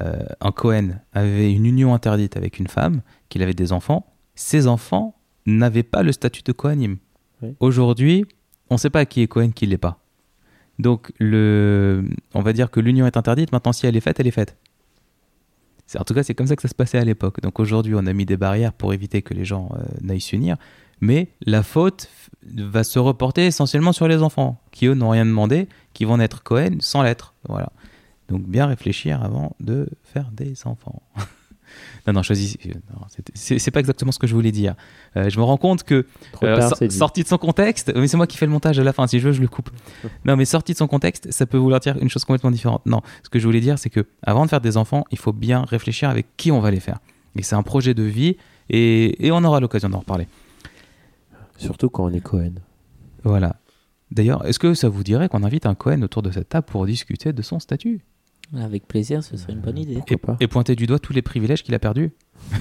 euh, 0.00 0.24
un 0.40 0.52
Cohen 0.52 1.00
avait 1.12 1.52
une 1.52 1.66
union 1.66 1.94
interdite 1.94 2.36
avec 2.36 2.58
une 2.58 2.68
femme, 2.68 3.00
qu'il 3.28 3.42
avait 3.42 3.54
des 3.54 3.72
enfants, 3.72 4.06
ses 4.34 4.66
enfants 4.66 5.16
n'avaient 5.46 5.82
pas 5.82 6.02
le 6.02 6.12
statut 6.12 6.42
de 6.44 6.52
Kohanim. 6.52 6.98
Oui. 7.42 7.54
Aujourd'hui, 7.60 8.24
on 8.70 8.74
ne 8.74 8.78
sait 8.78 8.90
pas 8.90 9.06
qui 9.06 9.22
est 9.22 9.26
Cohen, 9.28 9.50
qui 9.50 9.64
ne 9.64 9.70
l'est 9.70 9.78
pas. 9.78 9.98
Donc, 10.78 11.10
le, 11.18 12.04
on 12.34 12.42
va 12.42 12.52
dire 12.52 12.70
que 12.70 12.78
l'union 12.78 13.06
est 13.06 13.16
interdite. 13.16 13.50
Maintenant, 13.50 13.72
si 13.72 13.86
elle 13.86 13.96
est 13.96 14.00
faite, 14.00 14.20
elle 14.20 14.26
est 14.28 14.32
faite. 14.32 14.56
En 15.96 16.04
tout 16.04 16.14
cas, 16.14 16.22
c'est 16.22 16.34
comme 16.34 16.46
ça 16.46 16.56
que 16.56 16.62
ça 16.62 16.68
se 16.68 16.74
passait 16.74 16.98
à 16.98 17.04
l'époque. 17.04 17.40
Donc 17.40 17.60
aujourd'hui, 17.60 17.94
on 17.96 18.06
a 18.06 18.12
mis 18.12 18.26
des 18.26 18.36
barrières 18.36 18.72
pour 18.72 18.92
éviter 18.92 19.22
que 19.22 19.32
les 19.32 19.44
gens 19.44 19.70
euh, 19.74 19.82
n'aillent 20.02 20.20
s'unir. 20.20 20.56
Mais 21.00 21.28
la 21.46 21.62
faute 21.62 22.10
va 22.44 22.84
se 22.84 22.98
reporter 22.98 23.46
essentiellement 23.46 23.92
sur 23.92 24.08
les 24.08 24.22
enfants, 24.22 24.60
qui 24.72 24.86
eux 24.86 24.94
n'ont 24.94 25.10
rien 25.10 25.24
demandé, 25.24 25.68
qui 25.94 26.04
vont 26.04 26.16
naître 26.16 26.42
Cohen 26.42 26.78
sans 26.80 27.02
l'être. 27.02 27.34
Voilà. 27.48 27.72
Donc 28.28 28.42
bien 28.42 28.66
réfléchir 28.66 29.22
avant 29.22 29.56
de 29.60 29.88
faire 30.02 30.30
des 30.32 30.54
enfants. 30.66 31.02
non, 32.08 32.14
non, 32.14 32.22
choisis. 32.22 32.56
euh, 32.64 32.72
C'est 33.34 33.70
pas 33.70 33.80
exactement 33.80 34.12
ce 34.12 34.18
que 34.18 34.26
je 34.26 34.34
voulais 34.34 34.50
dire. 34.50 34.74
Euh, 35.16 35.28
je 35.28 35.38
me 35.38 35.44
rends 35.44 35.58
compte 35.58 35.82
que 35.82 36.06
euh, 36.42 36.56
tard, 36.56 36.72
sorti 36.90 37.22
de 37.22 37.28
son 37.28 37.36
contexte, 37.36 37.92
mais 37.94 38.08
c'est 38.08 38.16
moi 38.16 38.26
qui 38.26 38.38
fais 38.38 38.46
le 38.46 38.52
montage 38.52 38.78
à 38.78 38.82
la 38.82 38.94
fin, 38.94 39.06
si 39.06 39.20
je 39.20 39.26
veux, 39.28 39.32
je 39.34 39.42
le 39.42 39.48
coupe. 39.48 39.68
Non, 40.24 40.34
mais 40.34 40.46
sorti 40.46 40.72
de 40.72 40.78
son 40.78 40.86
contexte, 40.86 41.30
ça 41.30 41.44
peut 41.44 41.58
vouloir 41.58 41.80
dire 41.80 41.98
une 42.00 42.08
chose 42.08 42.24
complètement 42.24 42.50
différente. 42.50 42.86
Non, 42.86 43.02
ce 43.22 43.28
que 43.28 43.38
je 43.38 43.44
voulais 43.46 43.60
dire, 43.60 43.78
c'est 43.78 43.90
que 43.90 44.06
avant 44.22 44.44
de 44.46 44.50
faire 44.50 44.62
des 44.62 44.78
enfants, 44.78 45.04
il 45.10 45.18
faut 45.18 45.34
bien 45.34 45.64
réfléchir 45.64 46.08
avec 46.08 46.26
qui 46.38 46.50
on 46.50 46.60
va 46.60 46.70
les 46.70 46.80
faire. 46.80 46.98
Et 47.36 47.42
c'est 47.42 47.56
un 47.56 47.62
projet 47.62 47.92
de 47.92 48.02
vie, 48.02 48.36
et, 48.70 49.26
et 49.26 49.30
on 49.30 49.44
aura 49.44 49.60
l'occasion 49.60 49.90
d'en 49.90 49.98
reparler. 49.98 50.26
Surtout 51.58 51.90
quand 51.90 52.04
on 52.04 52.12
est 52.12 52.20
Cohen. 52.20 52.54
Voilà. 53.22 53.56
D'ailleurs, 54.10 54.46
est-ce 54.46 54.58
que 54.58 54.72
ça 54.72 54.88
vous 54.88 55.02
dirait 55.04 55.28
qu'on 55.28 55.42
invite 55.42 55.66
un 55.66 55.74
Cohen 55.74 56.00
autour 56.02 56.22
de 56.22 56.30
cette 56.30 56.48
table 56.48 56.66
pour 56.66 56.86
discuter 56.86 57.32
de 57.34 57.42
son 57.42 57.58
statut? 57.60 58.00
Avec 58.56 58.88
plaisir, 58.88 59.22
ce 59.22 59.36
serait 59.36 59.52
une 59.52 59.60
bonne 59.60 59.78
idée. 59.78 60.02
Et 60.40 60.48
pointer 60.48 60.74
du 60.74 60.86
doigt 60.86 60.98
tous 60.98 61.12
les 61.12 61.22
privilèges 61.22 61.62
qu'il 61.62 61.74
a 61.74 61.78
perdus 61.78 62.12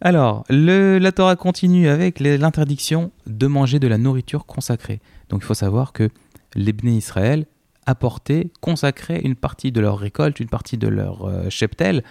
Alors, 0.00 0.44
le, 0.50 0.98
la 0.98 1.12
Torah 1.12 1.36
continue 1.36 1.88
avec 1.88 2.20
l'interdiction 2.20 3.10
de 3.26 3.46
manger 3.46 3.78
de 3.78 3.86
la 3.86 3.98
nourriture 3.98 4.46
consacrée. 4.46 5.00
Donc 5.28 5.42
il 5.42 5.46
faut 5.46 5.54
savoir 5.54 5.92
que 5.92 6.10
les 6.54 6.72
Bnei 6.72 6.96
Israël 6.96 7.46
apportaient, 7.86 8.50
consacraient 8.60 9.20
une 9.20 9.34
partie 9.34 9.72
de 9.72 9.80
leur 9.80 9.98
récolte, 9.98 10.40
une 10.40 10.48
partie 10.48 10.78
de 10.78 10.88
leur 10.88 11.24
euh, 11.24 11.48
cheptel 11.50 12.02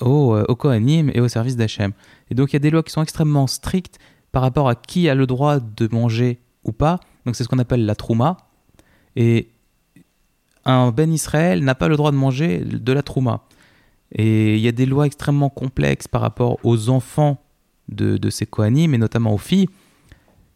au, 0.00 0.34
euh, 0.34 0.44
au 0.48 0.56
Kohanim 0.56 1.10
et 1.14 1.20
au 1.20 1.28
service 1.28 1.56
d'Hachem. 1.56 1.92
Et 2.30 2.34
donc 2.34 2.52
il 2.52 2.54
y 2.54 2.56
a 2.56 2.60
des 2.60 2.70
lois 2.70 2.82
qui 2.82 2.92
sont 2.92 3.02
extrêmement 3.02 3.46
strictes 3.46 3.98
par 4.32 4.42
rapport 4.42 4.68
à 4.68 4.74
qui 4.74 5.08
a 5.08 5.14
le 5.14 5.26
droit 5.26 5.60
de 5.60 5.88
manger 5.90 6.40
ou 6.64 6.72
pas. 6.72 7.00
Donc 7.24 7.36
c'est 7.36 7.44
ce 7.44 7.48
qu'on 7.48 7.58
appelle 7.58 7.86
la 7.86 7.94
trouma. 7.94 8.36
Et 9.16 9.48
un 10.68 10.90
Ben 10.92 11.12
Israël 11.12 11.64
n'a 11.64 11.74
pas 11.74 11.88
le 11.88 11.96
droit 11.96 12.10
de 12.12 12.16
manger 12.16 12.58
de 12.64 12.92
la 12.92 13.02
trouma. 13.02 13.42
Et 14.14 14.54
il 14.54 14.60
y 14.60 14.68
a 14.68 14.72
des 14.72 14.86
lois 14.86 15.06
extrêmement 15.06 15.48
complexes 15.50 16.08
par 16.08 16.20
rapport 16.20 16.58
aux 16.62 16.88
enfants 16.88 17.42
de, 17.88 18.16
de 18.16 18.30
ces 18.30 18.46
Kohanim, 18.46 18.94
et 18.94 18.98
notamment 18.98 19.34
aux 19.34 19.38
filles. 19.38 19.68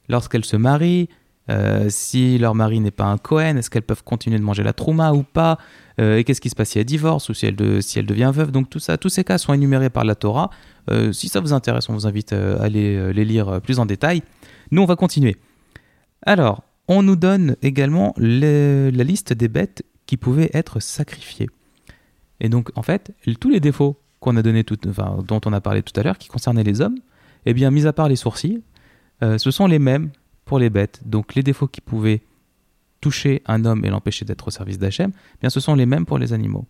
Lorsqu'elles 0.09 0.45
se 0.45 0.57
marient, 0.57 1.09
euh, 1.51 1.87
si 1.89 2.39
leur 2.39 2.55
mari 2.55 2.81
n'est 2.81 2.91
pas 2.91 3.05
un 3.07 3.19
Kohen, 3.19 3.59
est-ce 3.59 3.69
qu'elles 3.71 3.83
peuvent 3.83 4.05
continuer 4.05 4.39
de 4.39 4.43
manger 4.45 4.63
la 4.63 4.73
trouma 4.73 5.13
ou 5.13 5.23
pas 5.23 5.59
Euh, 6.01 6.17
Et 6.17 6.25
qu'est-ce 6.25 6.41
qui 6.41 6.49
se 6.51 6.55
passe 6.55 6.71
si 6.71 6.79
elle 6.79 6.85
divorce 6.87 7.29
ou 7.29 7.35
si 7.35 7.45
elle, 7.47 7.57
de- 7.57 7.81
si 7.81 7.99
elle 7.99 8.07
devient 8.07 8.31
veuve 8.35 8.51
Donc 8.53 8.71
tout 8.71 8.79
ça, 8.79 8.97
tous 8.97 9.11
ces 9.11 9.25
cas 9.25 9.37
sont 9.39 9.53
énumérés 9.53 9.91
par 9.91 10.05
la 10.05 10.15
Torah. 10.15 10.49
Euh, 10.91 11.13
si 11.13 11.29
ça 11.29 11.41
vous 11.41 11.53
intéresse, 11.53 11.89
on 11.91 11.93
vous 11.95 12.07
invite 12.07 12.33
à 12.33 12.63
aller 12.63 13.13
les 13.13 13.25
lire 13.27 13.61
plus 13.61 13.79
en 13.79 13.85
détail. 13.87 14.23
Nous, 14.71 14.81
on 14.83 14.87
va 14.87 14.97
continuer. 14.97 15.37
Alors, 16.25 16.63
on 16.89 17.03
nous 17.03 17.17
donne 17.17 17.57
également 17.63 18.15
le- 18.17 18.91
la 18.93 19.05
liste 19.05 19.33
des 19.35 19.49
bêtes 19.49 19.83
qui 20.13 20.19
pouvaient 20.19 20.51
être 20.53 20.79
sacrifiées. 20.79 21.49
Et 22.39 22.51
donc, 22.51 22.71
en 22.75 22.83
fait, 22.83 23.15
tous 23.41 23.49
les 23.49 23.61
défauts 23.61 23.99
qu'on 24.21 24.37
a 24.37 24.43
donné 24.43 24.63
dont 24.63 25.41
on 25.47 25.53
a 25.55 25.61
parlé 25.63 25.83
tout 25.83 25.99
à 25.99 26.03
l'heure, 26.03 26.19
qui 26.19 26.29
concernaient 26.29 26.65
les 26.65 26.83
hommes, 26.83 26.99
eh 27.47 27.55
bien, 27.55 27.71
mis 27.71 27.87
à 27.87 27.95
part 27.95 28.11
les 28.11 28.17
sourcils, 28.17 28.63
euh, 29.23 29.39
ce 29.39 29.51
sont 29.51 29.67
les 29.67 29.79
mêmes 29.79 30.11
pour 30.45 30.59
les 30.59 30.69
bêtes. 30.69 31.01
Donc, 31.07 31.35
les 31.35 31.43
défauts 31.43 31.67
qui 31.67 31.81
pouvaient 31.81 32.21
toucher 33.01 33.43
un 33.47 33.65
homme 33.65 33.87
et 33.87 33.89
l'empêcher 33.89 34.27
d'être 34.27 34.49
au 34.49 34.51
service 34.51 34.79
d'Hachem, 34.79 35.13
eh 35.15 35.39
bien, 35.41 35.49
ce 35.49 35.61
sont 35.61 35.75
les 35.75 35.87
mêmes 35.87 36.05
pour 36.05 36.19
les 36.19 36.35
animaux. 36.35 36.67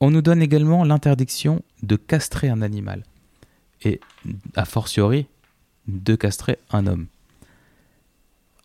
On 0.00 0.10
nous 0.10 0.22
donne 0.22 0.40
également 0.40 0.82
l'interdiction 0.82 1.60
de 1.82 1.96
castrer 1.96 2.48
un 2.48 2.62
animal. 2.62 3.02
Et, 3.82 4.00
a 4.56 4.64
fortiori, 4.64 5.26
de 5.88 6.16
castrer 6.16 6.56
un 6.70 6.86
homme. 6.86 7.06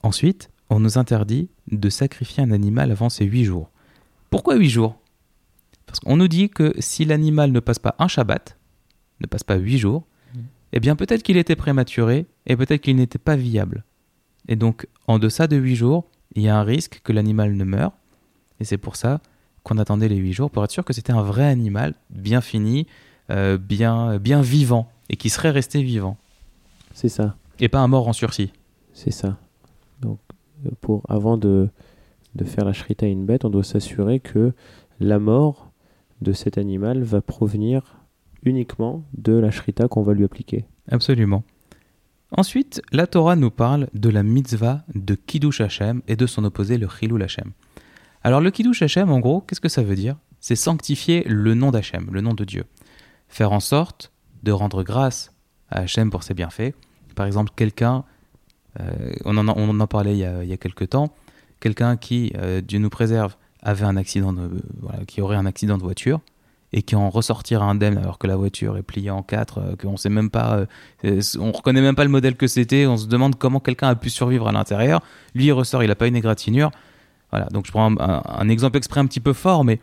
Ensuite, 0.01 0.49
on 0.69 0.79
nous 0.79 0.97
interdit 0.97 1.49
de 1.71 1.89
sacrifier 1.89 2.43
un 2.43 2.51
animal 2.51 2.91
avant 2.91 3.09
ses 3.09 3.25
huit 3.25 3.43
jours. 3.43 3.69
Pourquoi 4.29 4.55
huit 4.55 4.69
jours? 4.69 4.95
Parce 5.85 5.99
qu'on 5.99 6.17
nous 6.17 6.27
dit 6.27 6.49
que 6.49 6.73
si 6.79 7.05
l'animal 7.05 7.51
ne 7.51 7.59
passe 7.59 7.79
pas 7.79 7.95
un 7.97 8.07
Shabbat, 8.07 8.57
ne 9.21 9.27
passe 9.27 9.43
pas 9.43 9.55
huit 9.55 9.79
jours, 9.79 10.05
eh 10.71 10.79
bien 10.79 10.95
peut-être 10.95 11.23
qu'il 11.23 11.37
était 11.37 11.55
prématuré 11.55 12.27
et 12.45 12.55
peut-être 12.55 12.81
qu'il 12.81 12.95
n'était 12.95 13.17
pas 13.17 13.35
viable. 13.35 13.83
Et 14.47 14.55
donc, 14.55 14.87
en 15.07 15.19
deçà 15.19 15.47
de 15.47 15.57
huit 15.57 15.75
jours, 15.75 16.05
il 16.35 16.43
y 16.43 16.49
a 16.49 16.57
un 16.57 16.63
risque 16.63 17.01
que 17.03 17.11
l'animal 17.11 17.53
ne 17.55 17.63
meure. 17.63 17.91
Et 18.59 18.65
c'est 18.65 18.77
pour 18.77 18.95
ça 18.95 19.19
qu'on 19.63 19.77
attendait 19.77 20.09
les 20.09 20.15
huit 20.17 20.33
jours 20.33 20.51
pour 20.51 20.63
être 20.63 20.71
sûr 20.71 20.85
que 20.85 20.93
c'était 20.93 21.11
un 21.11 21.23
vrai 21.23 21.45
animal, 21.45 21.95
bien 22.11 22.41
fini, 22.41 22.85
euh, 23.31 23.57
bien, 23.57 24.17
bien 24.17 24.41
vivant, 24.41 24.91
et 25.09 25.15
qui 25.15 25.29
serait 25.29 25.49
resté 25.49 25.81
vivant. 25.81 26.17
C'est 26.93 27.09
ça. 27.09 27.35
Et 27.59 27.67
pas 27.67 27.79
un 27.79 27.87
mort 27.87 28.07
en 28.07 28.13
sursis. 28.13 28.51
C'est 28.93 29.11
ça. 29.11 29.37
Pour, 30.81 31.03
avant 31.09 31.37
de, 31.37 31.69
faire 32.45 32.65
la 32.65 32.73
shrita 32.73 33.05
à 33.05 33.09
une 33.09 33.25
bête, 33.25 33.45
on 33.45 33.49
doit 33.49 33.63
s'assurer 33.63 34.19
que 34.19 34.53
la 34.99 35.19
mort 35.19 35.71
de 36.21 36.33
cet 36.33 36.57
animal 36.57 37.03
va 37.03 37.21
provenir 37.21 37.99
uniquement 38.43 39.03
de 39.17 39.33
la 39.33 39.51
shrita 39.51 39.87
qu'on 39.87 40.03
va 40.03 40.13
lui 40.13 40.23
appliquer. 40.23 40.65
Absolument. 40.89 41.43
Ensuite, 42.31 42.81
la 42.91 43.07
Torah 43.07 43.35
nous 43.35 43.49
parle 43.49 43.87
de 43.93 44.09
la 44.09 44.23
mitzvah 44.23 44.83
de 44.93 45.15
Kiddush 45.15 45.61
Hashem 45.61 46.01
et 46.07 46.15
de 46.15 46.27
son 46.27 46.43
opposé, 46.43 46.77
le 46.77 46.87
Chilul 46.87 47.23
Hashem. 47.23 47.51
Alors, 48.23 48.41
le 48.41 48.51
Kiddush 48.51 48.81
Hashem, 48.81 49.09
en 49.09 49.19
gros, 49.19 49.41
qu'est-ce 49.41 49.61
que 49.61 49.69
ça 49.69 49.81
veut 49.81 49.95
dire? 49.95 50.17
C'est 50.39 50.55
sanctifier 50.55 51.23
le 51.25 51.53
nom 51.53 51.71
d'Hachem, 51.71 52.09
le 52.11 52.21
nom 52.21 52.33
de 52.33 52.45
Dieu. 52.45 52.65
Faire 53.27 53.51
en 53.51 53.59
sorte 53.59 54.11
de 54.43 54.51
rendre 54.51 54.83
grâce 54.83 55.35
à 55.69 55.79
Hachem 55.81 56.09
pour 56.09 56.23
ses 56.23 56.33
bienfaits. 56.33 56.73
Par 57.15 57.25
exemple, 57.25 57.51
quelqu'un, 57.55 58.03
on, 59.25 59.37
en, 59.37 59.47
on 59.47 59.79
en 59.79 59.87
parlait 59.87 60.13
il 60.13 60.19
y 60.19 60.25
a, 60.25 60.43
il 60.43 60.51
a 60.51 60.57
quelques 60.57 60.89
temps, 60.89 61.13
quelqu'un 61.59 61.97
qui, 61.97 62.31
euh, 62.37 62.61
Dieu 62.61 62.79
nous 62.79 62.89
préserve, 62.89 63.35
avait 63.61 63.85
un 63.85 63.97
accident 63.97 64.33
de, 64.33 64.49
voilà, 64.81 65.03
qui 65.05 65.21
aurait 65.21 65.35
un 65.35 65.45
accident 65.45 65.77
de 65.77 65.83
voiture 65.83 66.21
et 66.71 66.81
qui 66.83 66.95
en 66.95 67.09
ressortira 67.09 67.65
indemne 67.65 67.97
alors 67.97 68.19
que 68.19 68.27
la 68.27 68.35
voiture 68.35 68.77
est 68.77 68.83
pliée 68.83 69.09
en 69.09 69.23
quatre, 69.23 69.57
euh, 69.57 69.75
qu'on 69.75 69.97
sait 69.97 70.09
même 70.09 70.29
pas, 70.29 70.65
euh, 71.03 71.21
on 71.39 71.51
reconnaît 71.51 71.81
même 71.81 71.95
pas 71.95 72.03
le 72.03 72.09
modèle 72.09 72.35
que 72.35 72.47
c'était, 72.47 72.85
on 72.85 72.95
se 72.95 73.07
demande 73.07 73.35
comment 73.35 73.59
quelqu'un 73.59 73.89
a 73.89 73.95
pu 73.95 74.09
survivre 74.09 74.47
à 74.47 74.51
l'intérieur. 74.51 75.01
Lui, 75.33 75.45
il 75.45 75.51
ressort, 75.51 75.83
il 75.83 75.91
a 75.91 75.95
pas 75.95 76.07
une 76.07 76.15
égratignure. 76.15 76.71
Voilà, 77.31 77.47
donc 77.47 77.65
je 77.65 77.71
prends 77.71 77.95
un 77.99 78.49
exemple 78.49 78.77
exprès 78.77 78.99
un 78.99 79.05
petit 79.05 79.19
peu 79.19 79.33
fort, 79.33 79.63
mais 79.63 79.79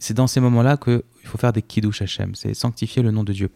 c'est 0.00 0.14
dans 0.14 0.26
ces 0.26 0.40
moments-là 0.40 0.76
qu'il 0.76 1.02
faut 1.24 1.38
faire 1.38 1.52
des 1.52 1.62
kiddush 1.62 2.02
Hashem, 2.02 2.34
c'est 2.34 2.52
sanctifier 2.54 3.02
le 3.02 3.12
nom 3.12 3.22
de 3.22 3.32
Dieu. 3.32 3.50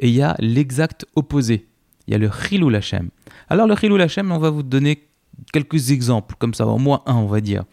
Et 0.00 0.08
il 0.08 0.14
y 0.14 0.22
a 0.22 0.34
l'exact 0.40 1.06
opposé, 1.14 1.68
il 2.10 2.14
y 2.14 2.16
a 2.16 2.18
le 2.18 2.28
chilul 2.30 2.74
Hashem. 2.74 3.08
Alors 3.48 3.68
le 3.68 3.76
chilul 3.76 4.02
Hashem, 4.02 4.32
on 4.32 4.38
va 4.38 4.50
vous 4.50 4.64
donner 4.64 5.06
quelques 5.52 5.92
exemples, 5.92 6.34
comme 6.40 6.54
ça, 6.54 6.66
au 6.66 6.76
moins 6.76 7.02
un, 7.06 7.14
on 7.14 7.26
va 7.26 7.40
dire. 7.40 7.64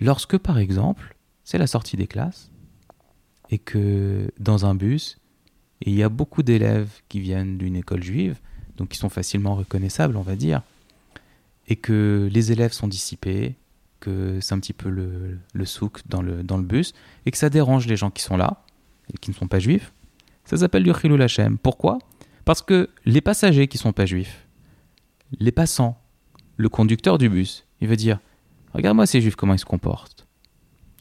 Lorsque, 0.00 0.38
par 0.38 0.56
exemple, 0.56 1.14
c'est 1.44 1.58
la 1.58 1.66
sortie 1.66 1.98
des 1.98 2.06
classes, 2.06 2.50
et 3.50 3.58
que 3.58 4.30
dans 4.40 4.64
un 4.64 4.74
bus, 4.74 5.18
il 5.82 5.94
y 5.94 6.02
a 6.02 6.08
beaucoup 6.08 6.42
d'élèves 6.42 6.88
qui 7.10 7.20
viennent 7.20 7.58
d'une 7.58 7.76
école 7.76 8.02
juive, 8.02 8.40
donc 8.78 8.88
qui 8.88 8.96
sont 8.96 9.10
facilement 9.10 9.54
reconnaissables, 9.56 10.16
on 10.16 10.22
va 10.22 10.36
dire, 10.36 10.62
et 11.68 11.76
que 11.76 12.30
les 12.32 12.50
élèves 12.50 12.72
sont 12.72 12.88
dissipés, 12.88 13.56
que 14.00 14.38
c'est 14.40 14.54
un 14.54 14.58
petit 14.58 14.72
peu 14.72 14.88
le, 14.88 15.64
souk 15.66 16.00
dans 16.08 16.22
le, 16.22 16.42
dans 16.42 16.56
le 16.56 16.64
bus, 16.64 16.94
et 17.26 17.30
que 17.30 17.36
ça 17.36 17.50
dérange 17.50 17.86
les 17.86 17.96
gens 17.98 18.10
qui 18.10 18.22
sont 18.22 18.38
là, 18.38 18.64
et 19.12 19.18
qui 19.18 19.28
ne 19.28 19.34
sont 19.34 19.48
pas 19.48 19.58
juifs, 19.58 19.92
ça 20.46 20.56
s'appelle 20.56 20.82
du 20.82 20.92
Chilul 20.94 21.20
Hashem. 21.20 21.58
Pourquoi? 21.58 21.98
Parce 22.44 22.62
que 22.62 22.90
les 23.04 23.20
passagers 23.20 23.68
qui 23.68 23.78
ne 23.78 23.82
sont 23.82 23.92
pas 23.92 24.06
juifs, 24.06 24.46
les 25.38 25.52
passants, 25.52 26.00
le 26.56 26.68
conducteur 26.68 27.18
du 27.18 27.28
bus, 27.28 27.66
il 27.80 27.88
veut 27.88 27.96
dire 27.96 28.18
Regarde-moi 28.72 29.06
ces 29.06 29.20
juifs, 29.20 29.36
comment 29.36 29.54
ils 29.54 29.58
se 29.58 29.64
comportent. 29.64 30.26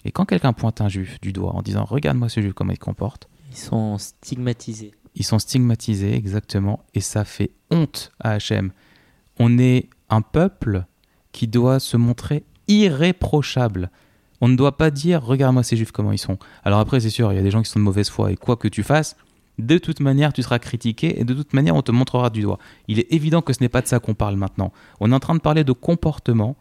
Et 0.05 0.11
quand 0.11 0.25
quelqu'un 0.25 0.53
pointe 0.53 0.81
un 0.81 0.89
juif 0.89 1.19
du 1.21 1.33
doigt 1.33 1.53
en 1.53 1.61
disant 1.61 1.85
Regarde-moi 1.85 2.29
ce 2.29 2.41
juif, 2.41 2.53
comment 2.53 2.71
il 2.71 2.75
se 2.75 2.79
comporte, 2.81 3.27
Ils 3.51 3.57
sont 3.57 3.97
stigmatisés. 3.97 4.91
ils 5.15 5.25
sont 5.25 5.39
stigmatisés, 5.39 6.15
exactement, 6.15 6.83
et 6.93 7.01
ça 7.01 7.25
fait 7.25 7.51
honte 7.71 8.11
à 8.19 8.31
Hachem. 8.31 8.71
On 9.39 9.57
est 9.57 9.89
un 10.09 10.21
peuple 10.21 10.85
qui 11.31 11.47
doit 11.47 11.79
se 11.79 11.97
montrer 11.97 12.43
irréprochable. 12.67 13.89
On 14.41 14.47
ne 14.47 14.55
doit 14.55 14.77
pas 14.77 14.91
dire 14.91 15.23
Regarde-moi 15.23 15.63
ces 15.63 15.75
juifs, 15.75 15.91
comment 15.91 16.11
ils 16.11 16.17
sont. 16.17 16.37
Alors 16.63 16.79
après, 16.79 16.99
c'est 16.99 17.09
sûr, 17.09 17.31
il 17.31 17.35
y 17.35 17.39
a 17.39 17.43
des 17.43 17.51
gens 17.51 17.61
qui 17.61 17.69
sont 17.69 17.79
de 17.79 17.85
mauvaise 17.85 18.09
foi, 18.09 18.31
et 18.31 18.35
quoi 18.35 18.55
que 18.55 18.67
tu 18.67 18.83
fasses, 18.83 19.15
de 19.59 19.77
toute 19.77 19.99
manière, 19.99 20.33
tu 20.33 20.41
seras 20.41 20.59
critiqué, 20.59 21.19
et 21.19 21.25
de 21.25 21.33
toute 21.33 21.53
manière, 21.53 21.75
on 21.75 21.81
te 21.81 21.91
montrera 21.91 22.29
du 22.29 22.41
doigt. 22.41 22.59
Il 22.87 22.99
est 22.99 23.11
évident 23.11 23.41
que 23.41 23.53
ce 23.53 23.61
n'est 23.61 23.69
pas 23.69 23.81
de 23.81 23.87
ça 23.87 23.99
qu'on 23.99 24.15
parle 24.15 24.35
maintenant. 24.35 24.71
On 24.99 25.11
est 25.11 25.15
en 25.15 25.19
train 25.19 25.35
de 25.35 25.41
parler 25.41 25.63
de 25.63 25.71
comportements 25.71 26.55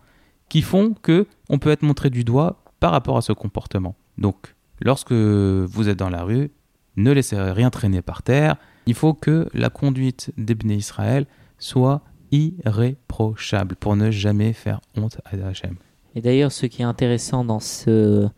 qui 0.49 0.63
font 0.63 0.95
que 1.01 1.27
on 1.49 1.59
peut 1.59 1.71
être 1.71 1.83
montré 1.83 2.11
du 2.11 2.25
doigt 2.25 2.63
par 2.81 2.93
rapport 2.93 3.17
à 3.17 3.23
ce 3.23 3.33
comportement. 3.33 3.95
Donc, 4.19 4.55
lorsque 4.81 5.13
vous 5.13 5.89
êtes 5.89 5.99
dans 5.99 6.11
la 6.11 6.23
rue, 6.23 6.51
ne 6.97 7.11
laissez 7.11 7.41
rien 7.41 7.71
traîner 7.71 8.03
par 8.03 8.23
terre. 8.23 8.57
Il 8.87 8.95
faut 8.95 9.15
que 9.15 9.49
la 9.55 9.71
conduite 9.71 10.33
d'Ebné 10.37 10.75
Israël 10.75 11.27
soit 11.59 12.03
irréprochable 12.33 13.77
pour 13.77 13.97
ne 13.97 14.11
jamais 14.11 14.53
faire 14.53 14.81
honte 14.97 15.19
à 15.25 15.37
Hachem. 15.47 15.77
Et 16.15 16.21
d'ailleurs, 16.21 16.53
ce 16.53 16.67
qui 16.67 16.83
est 16.83 16.85
intéressant 16.85 17.45
dans 17.45 17.61
ce 17.61 18.29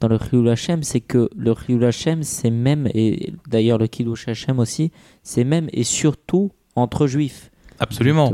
dans 0.00 0.08
le 0.08 0.18
Chilul 0.18 0.48
Hashem, 0.48 0.82
c'est 0.82 1.00
que 1.00 1.28
le 1.36 1.54
Chilul 1.54 1.84
Hashem, 1.84 2.22
c'est 2.22 2.50
même, 2.50 2.88
et 2.94 3.32
d'ailleurs 3.48 3.78
le 3.78 3.86
Kiddush 3.86 4.28
Hashem 4.28 4.58
aussi, 4.58 4.92
c'est 5.22 5.44
même 5.44 5.68
et 5.72 5.84
surtout 5.84 6.50
entre 6.76 7.06
juifs. 7.06 7.50
Absolument. 7.80 8.32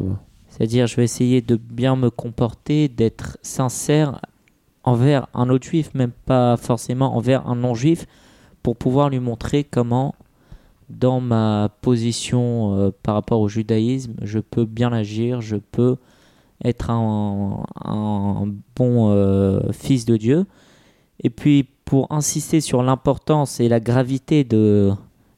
C'est-à-dire, 0.49 0.87
je 0.87 0.97
vais 0.97 1.05
essayer 1.05 1.41
de 1.41 1.57
bien 1.57 1.97
me 1.97 2.11
comporter, 2.11 2.89
d'être 2.89 3.39
sincère 3.43 4.21
envers 4.85 5.27
un 5.35 5.49
autre 5.49 5.67
juif, 5.67 5.93
même 5.95 6.13
pas 6.27 6.57
forcément 6.57 7.17
envers 7.17 7.49
un 7.49 7.57
non-juif, 7.57 8.07
pour 8.63 8.77
pouvoir 8.77 9.11
lui 9.11 9.19
montrer 9.19 9.65
comment, 9.65 10.15
dans 10.91 11.21
ma 11.21 11.71
position 11.81 12.77
euh, 12.77 12.91
par 13.03 13.15
rapport 13.15 13.41
au 13.41 13.49
judaïsme, 13.49 14.15
je 14.23 14.39
peux 14.39 14.65
bien 14.65 14.93
agir, 14.93 15.41
je 15.41 15.57
peux 15.57 15.97
être 16.63 16.91
un, 16.91 17.65
un 17.85 18.47
bon 18.77 19.11
euh, 19.11 19.61
fils 19.73 20.05
de 20.05 20.17
Dieu. 20.17 20.47
Et 21.21 21.31
puis, 21.31 21.69
pour 21.85 22.11
insister 22.11 22.61
sur 22.61 22.83
l'importance 22.83 23.61
et 23.61 23.69
la 23.69 23.81
gravité 23.81 24.45
de, 24.45 24.93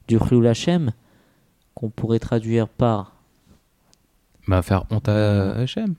du 0.07 0.17
Chilul 0.19 0.47
Hashem, 0.47 0.91
qu'on 1.75 1.89
pourrait 1.89 2.19
traduire 2.19 2.67
par 2.67 3.13
Bah, 4.47 4.61
faire 4.61 4.85
honte 4.89 5.07
à 5.09 5.51
Hachem. 5.51 5.95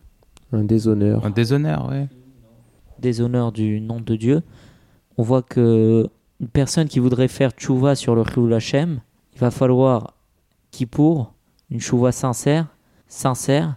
Un 0.52 0.64
déshonneur. 0.64 1.24
Un 1.24 1.30
déshonneur, 1.30 1.88
ouais. 1.90 2.08
déshonneur 2.98 3.52
du 3.52 3.80
nom 3.80 4.00
de 4.00 4.16
Dieu, 4.16 4.42
on 5.18 5.22
voit 5.22 5.42
que 5.42 6.08
une 6.40 6.48
personne 6.48 6.88
qui 6.88 6.98
voudrait 7.00 7.28
faire 7.28 7.50
tchouva 7.50 7.94
sur 7.94 8.14
le 8.14 8.24
Chilul 8.24 8.54
Hashem, 8.54 9.00
il 9.34 9.38
va 9.38 9.50
falloir 9.50 10.14
Kippour, 10.70 11.32
une 11.70 11.80
tchouva 11.80 12.12
sincère, 12.12 12.66
sincère, 13.08 13.76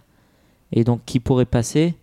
et 0.72 0.84
donc 0.84 1.00
qui 1.04 1.20
pourrait 1.20 1.44
passer, 1.44 1.94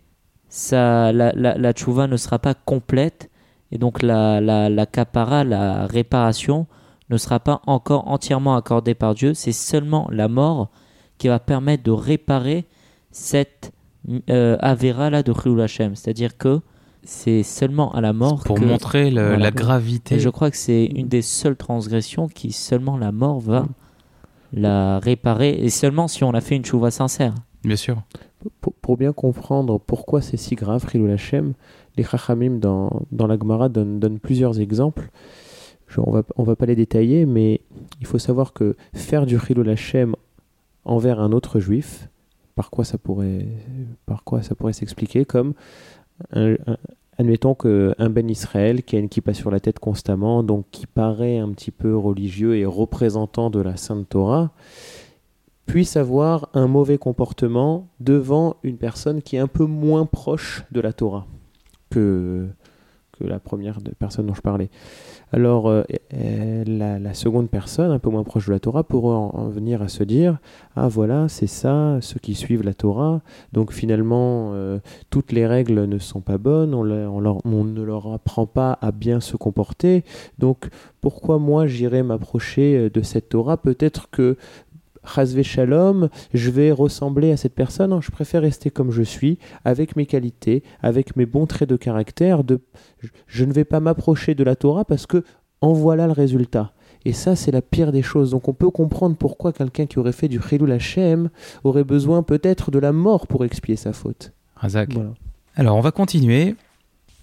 ça, 0.50 1.12
la, 1.12 1.32
la, 1.34 1.58
la 1.58 1.74
tchouva 1.74 2.08
ne 2.08 2.18
sera 2.18 2.39
pas 2.39 2.53
complète, 2.53 3.28
et 3.71 3.77
donc 3.77 4.01
la, 4.01 4.41
la, 4.41 4.69
la 4.69 4.85
kapara, 4.85 5.43
la 5.43 5.85
réparation, 5.88 6.67
ne 7.09 7.17
sera 7.17 7.39
pas 7.39 7.61
encore 7.65 8.07
entièrement 8.07 8.55
accordée 8.55 8.93
par 8.95 9.15
Dieu, 9.15 9.33
c'est 9.33 9.51
seulement 9.51 10.07
la 10.11 10.27
mort 10.27 10.69
qui 11.17 11.27
va 11.27 11.39
permettre 11.39 11.83
de 11.83 11.91
réparer 11.91 12.65
cette 13.11 13.71
euh, 14.29 14.57
Avera 14.59 15.09
là 15.09 15.23
de 15.23 15.33
Chilul 15.33 15.61
Hashem, 15.61 15.95
c'est-à-dire 15.95 16.38
que 16.38 16.61
c'est 17.03 17.43
seulement 17.43 17.91
à 17.93 18.01
la 18.01 18.13
mort 18.13 18.43
Pour 18.43 18.57
que 18.59 18.65
montrer 18.65 19.09
le- 19.09 19.21
voilà. 19.21 19.38
la 19.38 19.51
gravité. 19.51 20.15
et 20.15 20.19
je 20.19 20.29
crois 20.29 20.51
que 20.51 20.57
c'est 20.57 20.85
une 20.85 21.07
des 21.07 21.21
seules 21.21 21.55
transgressions 21.55 22.27
qui 22.27 22.51
seulement 22.51 22.97
la 22.97 23.11
mort 23.11 23.39
va 23.39 23.65
la 24.53 24.99
réparer 24.99 25.49
et 25.51 25.69
seulement 25.69 26.07
si 26.07 26.23
on 26.23 26.31
a 26.33 26.41
fait 26.41 26.55
une 26.55 26.65
chouva 26.65 26.91
sincère. 26.91 27.33
Bien 27.63 27.75
sûr. 27.75 28.01
Pour, 28.61 28.73
pour 28.73 28.97
bien 28.97 29.13
comprendre 29.13 29.79
pourquoi 29.79 30.21
c'est 30.21 30.38
si 30.38 30.55
grave, 30.55 30.85
Chilul 30.89 31.11
Hashem, 31.11 31.53
les 32.00 32.06
Chachamim 32.06 32.60
dans, 32.60 33.06
la 33.12 33.38
Gemara 33.38 33.68
donnent, 33.70 34.20
plusieurs 34.20 34.60
exemples. 34.60 35.10
On 35.98 36.24
on 36.38 36.44
va 36.44 36.56
pas 36.56 36.65
les 36.65 36.75
détailler, 36.75 37.25
mais 37.25 37.62
il 38.00 38.08
faut 38.08 38.20
savoir 38.20 38.53
que 38.53 38.75
faire 38.94 39.25
du 39.25 39.38
Chilul 39.39 39.70
Hashem 39.70 40.15
envers 40.86 41.20
un 41.20 41.32
autre 41.32 41.60
juif, 41.60 42.10
par 42.56 42.70
quoi 42.70 42.86
ça 42.86 42.98
pourrait, 42.98 43.46
s'expliquer 44.72 45.25
comme 45.25 45.53
un- 46.32 46.56
admettons 47.18 47.53
qu'un 47.53 48.10
Ben 48.10 48.29
Israël 48.29 48.84
qui 48.84 48.96
a 48.96 49.00
une 49.00 49.10
kippa 49.10 49.34
sur 49.34 49.51
la 49.51 49.60
tête 49.60 49.79
constamment, 49.79 50.41
donc 50.44 50.65
qui 50.72 50.88
paraît 50.88 51.39
un 51.39 51.50
petit 51.50 51.72
peu 51.72 51.98
religieux 51.98 52.56
et 52.56 52.65
représentant 52.65 53.50
de 53.50 53.60
la 53.60 53.75
Sainte 53.75 54.08
Torah, 54.08 54.51
puisse 55.65 55.98
avoir 55.98 56.50
un 56.53 56.68
mauvais 56.68 56.98
comportement 56.98 57.88
devant 58.00 58.56
une 58.63 58.77
personne 58.77 59.22
qui 59.22 59.36
est 59.36 59.39
un 59.39 59.48
peu 59.48 59.65
moins 59.65 60.06
proche 60.06 60.63
de 60.72 60.79
la 60.79 60.94
Torah 60.94 61.25
que, 61.89 62.48
que 63.17 63.24
la 63.25 63.39
première 63.39 63.79
personne 63.98 64.27
dont 64.27 64.34
je 64.34 64.41
parlais. 64.41 64.69
Alors, 65.31 65.67
euh, 65.69 65.84
la, 66.65 66.98
la 66.98 67.13
seconde 67.13 67.50
personne, 67.51 67.91
un 67.91 68.00
peu 68.00 68.10
moins 68.10 68.24
proche 68.24 68.48
de 68.48 68.51
la 68.51 68.60
Torah, 68.60 68.84
pourrait 68.84 69.15
en, 69.15 69.29
en 69.34 69.48
venir 69.50 69.81
à 69.84 69.88
se 69.88 70.03
dire 70.03 70.39
Ah, 70.75 70.88
voilà, 70.88 71.27
c'est 71.29 71.46
ça, 71.48 72.00
ceux 72.01 72.19
qui 72.19 72.34
suivent 72.34 72.63
la 72.63 72.74
Torah. 72.74 73.22
Donc, 73.53 73.72
finalement, 73.72 74.51
euh, 74.53 74.79
toutes 75.12 75.31
les 75.31 75.46
règles 75.46 75.86
ne 75.86 76.00
sont 76.00 76.22
pas 76.22 76.39
bonnes, 76.39 76.74
on 76.74 76.81
leur- 76.84 77.46
on 77.46 77.63
ne 77.63 77.84
leur 77.84 78.12
apprend 78.12 78.48
pas 78.48 78.79
à 78.81 78.91
bien 78.91 79.19
se 79.19 79.38
comporter. 79.38 80.03
Donc, 80.39 80.69
pourquoi 81.00 81.38
moi 81.38 81.67
j'irais 81.67 82.01
m'approcher 82.03 82.75
euh, 82.77 82.89
de 82.89 83.01
cette 83.03 83.29
Torah? 83.29 83.58
Peut-être 83.58 84.10
que. 84.10 84.36
Shalom, 85.44 86.10
je 86.34 86.50
vais 86.51 86.72
ressembler 86.72 87.32
à 87.32 87.38
cette 87.38 87.56
personne. 87.56 87.91
Non, 87.91 88.01
je 88.01 88.12
préfère 88.12 88.41
rester 88.41 88.70
comme 88.70 88.91
je 88.91 89.03
suis, 89.03 89.38
avec 89.65 89.96
mes 89.96 90.06
qualités, 90.06 90.63
avec 90.82 91.15
mes 91.15 91.25
bons 91.25 91.46
traits 91.46 91.70
de 91.70 91.75
caractère. 91.75 92.44
De... 92.44 92.60
je- 93.27 93.46
ne 93.46 93.53
vais 93.53 93.65
pas 93.65 93.79
m'approcher 93.79 94.36
de 94.36 94.44
la 94.44 94.56
Torah 94.56 94.86
parce 94.86 95.06
que 95.06 95.24
en 95.62 95.74
voilà 95.74 96.06
le 96.08 96.13
résultat. 96.13 96.74
Et 97.06 97.13
ça, 97.13 97.36
c'est 97.36 97.51
la 97.51 97.62
pire 97.62 97.91
des 97.91 98.01
choses. 98.01 98.32
Donc 98.32 98.48
on 98.48 98.53
peut 98.53 98.70
comprendre 98.72 99.15
pourquoi 99.15 99.53
quelqu'un 99.53 99.86
qui 99.86 100.00
aurait 100.00 100.12
fait 100.12 100.27
du 100.27 100.39
Chilul 100.41 100.72
Hashem 100.72 101.29
aurait 101.63 101.84
besoin 101.86 102.24
peut-être 102.24 102.72
de 102.72 102.79
la 102.79 102.91
mort 102.91 103.25
pour 103.27 103.46
expier 103.46 103.75
sa 103.77 103.94
faute. 103.94 104.34
Razak. 104.56 104.94
Voilà. 104.94 105.12
Alors, 105.56 105.75
on 105.77 105.82
va 105.82 105.91
continuer. 105.91 106.56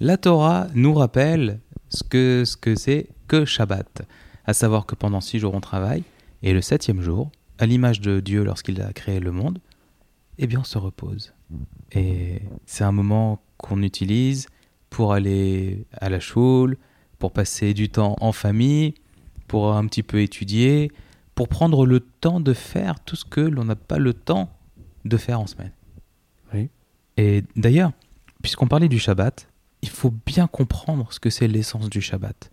La 0.01 0.17
Torah 0.17 0.67
nous 0.75 0.95
rappelle 0.95 1.61
ce 1.89 2.03
que 2.03 2.43
ce 2.45 2.57
que 2.57 2.75
c'est 2.75 3.09
que 3.29 3.45
Shabbat, 3.45 4.03
à 4.45 4.53
savoir 4.55 4.87
que 4.87 4.95
pendant 4.95 5.21
six 5.21 5.39
jours 5.39 5.55
on 5.55 5.61
travaille 5.61 6.03
et 6.43 6.53
le 6.53 6.61
septième 6.61 7.01
jour, 7.01 7.31
à 7.59 7.67
l'image 7.67 8.01
de 8.01 8.21
Dieu 8.21 8.45
lorsqu'il 8.45 8.81
a 8.83 8.93
créé 8.93 9.21
le 9.21 9.33
monde, 9.33 9.61
eh 10.39 10.47
bien 10.47 10.61
on 10.61 10.65
se 10.65 10.79
repose. 10.79 11.33
Et 11.93 12.43
c'est 12.67 12.85
un 12.85 12.93
moment 12.93 13.43
qu'on 13.57 13.83
utilise 13.83 14.47
pour 14.91 15.13
aller 15.13 15.87
à 15.93 16.09
la 16.09 16.21
choule, 16.21 16.77
pour 17.19 17.33
passer 17.33 17.75
du 17.75 17.89
temps 17.89 18.17
en 18.21 18.33
famille, 18.33 18.95
pour 19.49 19.73
un 19.75 19.87
petit 19.87 20.03
peu 20.03 20.21
étudier, 20.21 20.91
pour 21.35 21.49
prendre 21.49 21.87
le 21.87 22.01
temps 22.01 22.41
de 22.41 22.53
faire 22.53 23.01
tout 23.01 23.17
ce 23.17 23.25
que 23.25 23.41
l'on 23.41 23.65
n'a 23.65 23.77
pas 23.77 23.99
le 23.99 24.15
temps 24.15 24.51
de 25.05 25.17
faire 25.17 25.41
en 25.41 25.47
semaine. 25.47 25.73
Oui. 26.53 26.71
Et 27.17 27.45
d'ailleurs, 27.55 27.93
puisqu'on 28.43 28.67
parlait 28.67 28.89
du 28.89 28.99
Shabbat, 28.99 29.49
il 29.83 29.89
faut 29.89 30.13
bien 30.25 30.47
comprendre 30.47 31.13
ce 31.13 31.21
que 31.21 31.31
c'est 31.31 31.49
l'essence 31.49 31.89
du 31.89 32.01
Shabbat. 32.01 32.51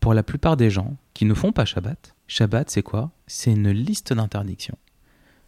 Pour 0.00 0.14
la 0.14 0.22
plupart 0.22 0.56
des 0.56 0.70
gens 0.70 0.96
qui 1.12 1.24
ne 1.24 1.34
font 1.34 1.52
pas 1.52 1.64
Shabbat, 1.64 2.13
Shabbat 2.26 2.70
c'est 2.70 2.82
quoi? 2.82 3.10
C'est 3.26 3.52
une 3.52 3.70
liste 3.70 4.12
d'interdictions. 4.12 4.78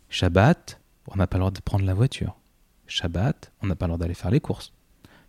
Shabbat, 0.09 0.81
on 1.09 1.17
n'a 1.17 1.27
pas 1.27 1.39
le 1.39 1.43
droit 1.43 1.51
de 1.51 1.61
prendre 1.61 1.85
la 1.85 1.95
voiture. 1.95 2.37
Shabbat, 2.87 3.53
on 3.63 3.67
n'a 3.67 3.77
pas 3.77 3.87
le 3.87 3.91
droit 3.91 3.99
d'aller 3.99 4.15
faire 4.15 4.31
les 4.31 4.41
courses. 4.41 4.73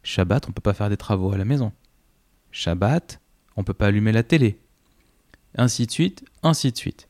Shabbat, 0.03 0.45
on 0.45 0.49
ne 0.49 0.53
peut 0.53 0.61
pas 0.61 0.73
faire 0.73 0.89
des 0.89 0.97
travaux 0.97 1.31
à 1.31 1.37
la 1.37 1.45
maison. 1.45 1.71
Shabbat, 2.51 3.19
on 3.55 3.61
ne 3.61 3.65
peut 3.65 3.73
pas 3.73 3.87
allumer 3.87 4.11
la 4.11 4.23
télé. 4.23 4.59
Ainsi 5.55 5.85
de 5.85 5.91
suite, 5.91 6.23
ainsi 6.43 6.71
de 6.71 6.77
suite. 6.77 7.09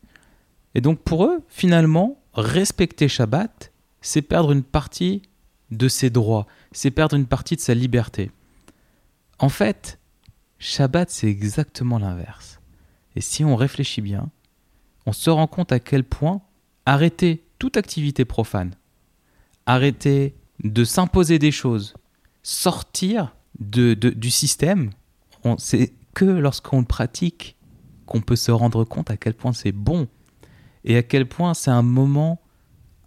Et 0.76 0.82
donc 0.82 1.02
pour 1.02 1.26
eux, 1.26 1.44
finalement, 1.48 2.22
respecter 2.34 3.08
Shabbat, 3.08 3.72
c'est 4.02 4.22
perdre 4.22 4.52
une 4.52 4.64
partie 4.64 5.24
de 5.72 5.88
ses 5.88 6.10
droits, 6.10 6.48
c'est 6.72 6.92
perdre 6.92 7.16
une 7.16 7.26
partie 7.26 7.56
de 7.56 7.62
sa 7.62 7.74
liberté. 7.74 8.32
En 9.40 9.50
fait, 9.50 10.00
Shabbat, 10.60 11.10
c'est 11.10 11.28
exactement 11.28 12.00
l'inverse. 12.00 12.57
Et 13.18 13.22
si 13.22 13.44
on 13.44 13.56
réfléchit 13.56 14.02
bien, 14.02 14.30
on 15.08 15.12
se 15.12 15.32
rend 15.32 15.48
compte 15.48 15.72
à 15.72 15.80
quel 15.80 16.04
point 16.04 16.42
arrêter 16.86 17.44
toute 17.58 17.76
activité 17.76 18.26
profane, 18.26 18.76
arrêter 19.66 20.36
de 20.64 20.84
s'imposer 20.84 21.40
des 21.40 21.50
choses, 21.52 21.96
sortir 22.44 23.36
de, 23.60 23.96
de- 23.96 24.12
du 24.12 24.30
système, 24.30 24.92
c'est 25.58 25.94
que 26.14 26.26
lorsqu'on 26.26 26.80
le 26.82 26.86
pratique 26.86 27.56
qu'on 28.06 28.22
peut 28.22 28.36
se 28.36 28.52
rendre 28.52 28.84
compte 28.84 29.10
à 29.10 29.18
quel 29.18 29.34
point 29.34 29.52
c'est 29.52 29.72
bon 29.72 30.08
et 30.84 30.96
à 30.98 31.02
quel 31.02 31.28
point 31.28 31.56
c'est 31.56 31.72
un 31.72 31.82
moment 31.82 32.40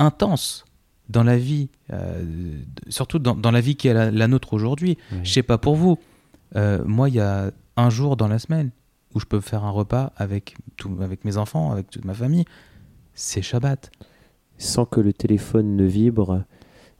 intense 0.00 0.64
dans 1.08 1.22
la 1.22 1.38
vie, 1.38 1.68
euh, 1.92 2.58
surtout 2.88 3.20
dans, 3.20 3.36
dans 3.36 3.50
la 3.52 3.60
vie 3.60 3.76
qui 3.76 3.86
est 3.88 3.94
la, 3.94 4.10
la 4.10 4.26
nôtre 4.26 4.54
aujourd'hui. 4.54 4.98
Ouais. 5.12 5.20
Je 5.22 5.32
sais 5.32 5.42
pas 5.44 5.58
pour 5.58 5.76
vous, 5.76 5.98
euh, 6.56 6.82
moi 6.84 7.08
il 7.08 7.14
y 7.14 7.20
a 7.20 7.52
un 7.76 7.90
jour 7.90 8.16
dans 8.16 8.26
la 8.28 8.38
semaine 8.40 8.70
où 9.14 9.20
je 9.20 9.26
peux 9.26 9.40
faire 9.40 9.64
un 9.64 9.70
repas 9.70 10.12
avec, 10.16 10.56
tout, 10.76 10.90
avec 11.00 11.24
mes 11.24 11.36
enfants, 11.36 11.70
avec 11.72 11.90
toute 11.90 12.04
ma 12.04 12.14
famille, 12.14 12.44
c'est 13.14 13.42
Shabbat. 13.42 13.90
Sans 14.58 14.84
que 14.84 15.00
le 15.00 15.12
téléphone 15.12 15.74
ne 15.76 15.84
vibre 15.84 16.44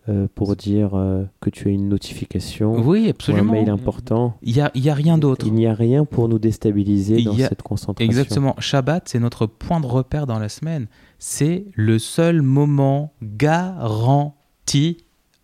euh, 0.09 0.27
pour 0.35 0.57
dire 0.57 0.95
euh, 0.95 1.25
que 1.41 1.51
tu 1.51 1.69
as 1.69 1.71
une 1.73 1.89
notification 1.91 2.75
Oui, 2.75 3.13
ou 3.29 3.33
un 3.33 3.43
mail 3.43 3.69
important. 3.69 4.35
Il 4.43 4.55
n'y 4.55 4.61
a, 4.63 4.71
y 4.75 4.89
a 4.89 4.95
rien 4.95 5.19
d'autre. 5.19 5.47
Il 5.47 5.53
n'y 5.53 5.67
a 5.67 5.75
rien 5.75 6.07
pour 6.07 6.29
nous 6.29 6.39
déstabiliser 6.39 7.19
Il 7.19 7.25
dans 7.27 7.35
a- 7.35 7.49
cette 7.49 7.61
concentration. 7.63 8.11
Exactement. 8.11 8.55
Shabbat, 8.59 9.09
c'est 9.09 9.19
notre 9.21 9.45
point 9.47 9.79
de 9.81 9.87
repère 9.87 10.27
dans 10.27 10.39
la 10.39 10.49
semaine. 10.49 10.87
C'est 11.19 11.67
le 11.75 11.99
seul 11.99 12.41
moment 12.41 13.13
garanti 13.21 14.99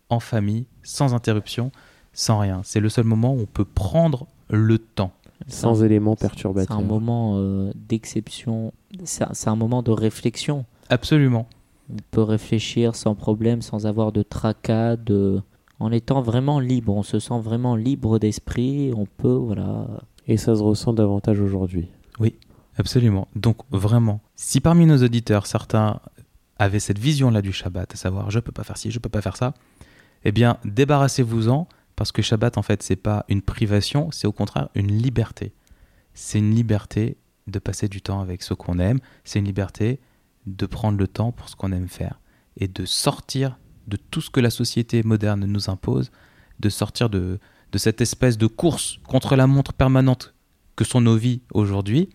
en 0.09 0.19
famille, 0.19 0.65
sans 0.83 1.13
interruption, 1.13 1.71
sans 2.13 2.39
rien. 2.39 2.61
C'est 2.63 2.79
le 2.79 2.89
seul 2.89 3.05
moment 3.05 3.33
où 3.35 3.41
on 3.41 3.45
peut 3.45 3.65
prendre 3.65 4.25
le 4.49 4.79
temps. 4.79 5.11
Sans 5.47 5.83
éléments 5.83 6.15
C'est 6.17 6.27
perturbateurs. 6.27 6.77
un 6.77 6.81
moment 6.81 7.35
euh, 7.37 7.71
d'exception, 7.75 8.73
c'est 9.05 9.23
un- 9.23 9.33
c'est 9.33 9.49
moment 9.55 9.81
de 9.81 9.91
réflexion. 9.91 10.65
Absolument. 10.89 11.47
On 11.91 11.95
peut 12.11 12.21
réfléchir 12.23 12.95
sans 12.95 13.15
problème, 13.15 13.61
sans 13.61 13.85
avoir 13.85 14.11
de 14.11 14.23
tracas, 14.23 14.97
de... 14.97 15.41
en 15.79 15.91
étant 15.91 16.21
vraiment 16.21 16.59
libre. 16.59 16.93
On 16.95 17.03
se 17.03 17.19
sent 17.19 17.39
vraiment 17.41 17.75
libre 17.77 18.19
d'esprit. 18.19 18.91
On 18.95 19.05
peut, 19.05 19.33
voilà. 19.35 19.87
Et 20.27 20.35
ça 20.37 20.55
se 20.55 20.61
ressent 20.61 20.91
davantage 20.93 21.39
aujourd'hui. 21.39 21.87
Absolument. 22.79 23.27
Donc 23.35 23.57
vraiment, 23.71 24.19
si 24.35 24.61
parmi 24.61 24.85
nos 24.85 25.01
auditeurs, 25.03 25.47
certains 25.47 25.99
avaient 26.59 26.79
cette 26.79 26.99
vision-là 26.99 27.41
du 27.41 27.51
Shabbat, 27.51 27.91
à 27.93 27.97
savoir 27.97 28.29
je 28.29 28.39
peux 28.39 28.51
pas 28.51 28.63
faire 28.63 28.77
ci, 28.77 28.91
je 28.91 28.99
peux 28.99 29.09
pas 29.09 29.21
faire 29.23 29.35
ça, 29.35 29.55
eh 30.23 30.31
bien 30.31 30.57
débarrassez-vous-en, 30.63 31.67
parce 31.97 32.13
que 32.13 32.21
Shabbat 32.21 32.57
en 32.57 32.61
fait 32.61 32.81
c'est 32.81 32.95
pas 32.95 33.25
une 33.27 33.41
privation, 33.41 34.09
c'est 34.11 34.27
au 34.27 34.31
contraire 34.31 34.69
une 34.75 34.95
liberté. 34.95 35.51
C'est 36.13 36.39
une 36.39 36.55
liberté 36.55 37.17
de 37.47 37.59
passer 37.59 37.89
du 37.89 38.01
temps 38.01 38.21
avec 38.21 38.41
ceux 38.41 38.55
qu'on 38.55 38.79
aime, 38.79 38.99
c'est 39.25 39.39
une 39.39 39.45
liberté 39.45 39.99
de 40.45 40.65
prendre 40.65 40.97
le 40.97 41.07
temps 41.07 41.33
pour 41.33 41.49
ce 41.49 41.57
qu'on 41.57 41.73
aime 41.73 41.89
faire 41.89 42.21
et 42.55 42.69
de 42.69 42.85
sortir 42.85 43.59
de 43.87 43.97
tout 43.97 44.21
ce 44.21 44.29
que 44.29 44.39
la 44.39 44.49
société 44.49 45.03
moderne 45.03 45.45
nous 45.45 45.69
impose, 45.69 46.11
de 46.59 46.69
sortir 46.69 47.09
de, 47.09 47.39
de 47.71 47.77
cette 47.77 47.99
espèce 47.99 48.37
de 48.37 48.47
course 48.47 48.99
contre 49.07 49.35
la 49.35 49.47
montre 49.47 49.73
permanente 49.73 50.33
que 50.75 50.85
sont 50.85 51.01
nos 51.01 51.17
vies 51.17 51.41
aujourd'hui 51.53 52.09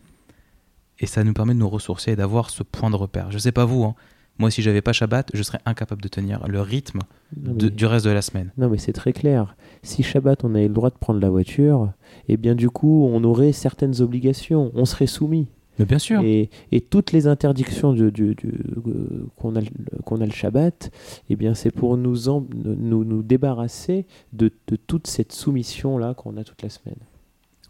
et 0.99 1.07
ça 1.07 1.25
nous 1.25 1.33
permet 1.33 1.55
de 1.55 1.59
nous 1.59 1.69
ressourcer 1.69 2.13
et 2.13 2.17
d'avoir 2.17 2.51
ce 2.51 2.63
point 2.63 2.91
de 2.91 2.97
repère. 2.97 3.31
Je 3.31 3.39
sais 3.39 3.53
pas 3.53 3.65
vous, 3.65 3.85
hein. 3.85 3.95
Moi 4.39 4.51
si 4.51 4.63
j'avais 4.63 4.81
pas 4.83 4.93
Shabbat, 4.93 5.31
je 5.35 5.43
serais 5.43 5.61
incapable 5.67 6.03
de 6.03 6.09
tenir 6.09 6.47
le 6.49 6.61
rythme 6.61 7.01
Non, 7.41 7.53
de- 7.55 7.65
mais- 7.67 7.71
du 7.71 7.87
reste 7.87 8.05
de 8.07 8.11
la 8.11 8.23
semaine. 8.23 8.51
Non, 8.59 8.69
mais 8.69 8.79
c'est 8.79 8.93
très 8.93 9.13
clair. 9.13 9.57
Si 9.83 10.03
Shabbat, 10.03 10.45
on 10.45 10.55
avait 10.55 10.69
le 10.69 10.75
droit 10.75 10.91
de 10.91 10.97
prendre 10.99 11.21
la 11.21 11.31
voiture, 11.31 11.93
eh 12.29 12.37
bien, 12.37 12.55
du 12.55 12.71
coup, 12.71 13.09
on 13.13 13.23
aurait 13.25 13.53
certaines 13.53 14.01
obligations. 14.01 14.71
On 14.75 14.85
serait 14.85 15.07
soumis. 15.07 15.49
Mais 15.79 15.87
bien 15.87 15.99
sûr. 15.99 16.21
Et, 16.23 16.51
et 16.71 16.81
toutes 16.83 17.13
les 17.13 17.27
interdictions 17.27 17.93
du- 17.95 18.13
du- 18.13 18.35
du- 18.35 18.61
euh, 18.87 19.27
qu'on 19.37 19.57
a, 19.57 19.61
le- 19.61 19.69
qu'on 20.05 20.21
a 20.21 20.27
le 20.27 20.31
Shabbat, 20.33 20.91
eh 21.31 21.37
bien, 21.37 21.55
c'est 21.55 21.71
pour 21.71 21.97
nous, 21.97 22.29
en- 22.29 22.47
nous, 22.53 23.05
nous 23.05 23.23
débarrasser 23.23 24.07
de, 24.33 24.51
de 24.69 24.77
toute 24.77 25.07
cette 25.07 25.33
soumission-là 25.33 26.15
qu'on 26.15 26.37
a 26.37 26.45
toute 26.45 26.61
la 26.63 26.69
semaine. 26.69 26.99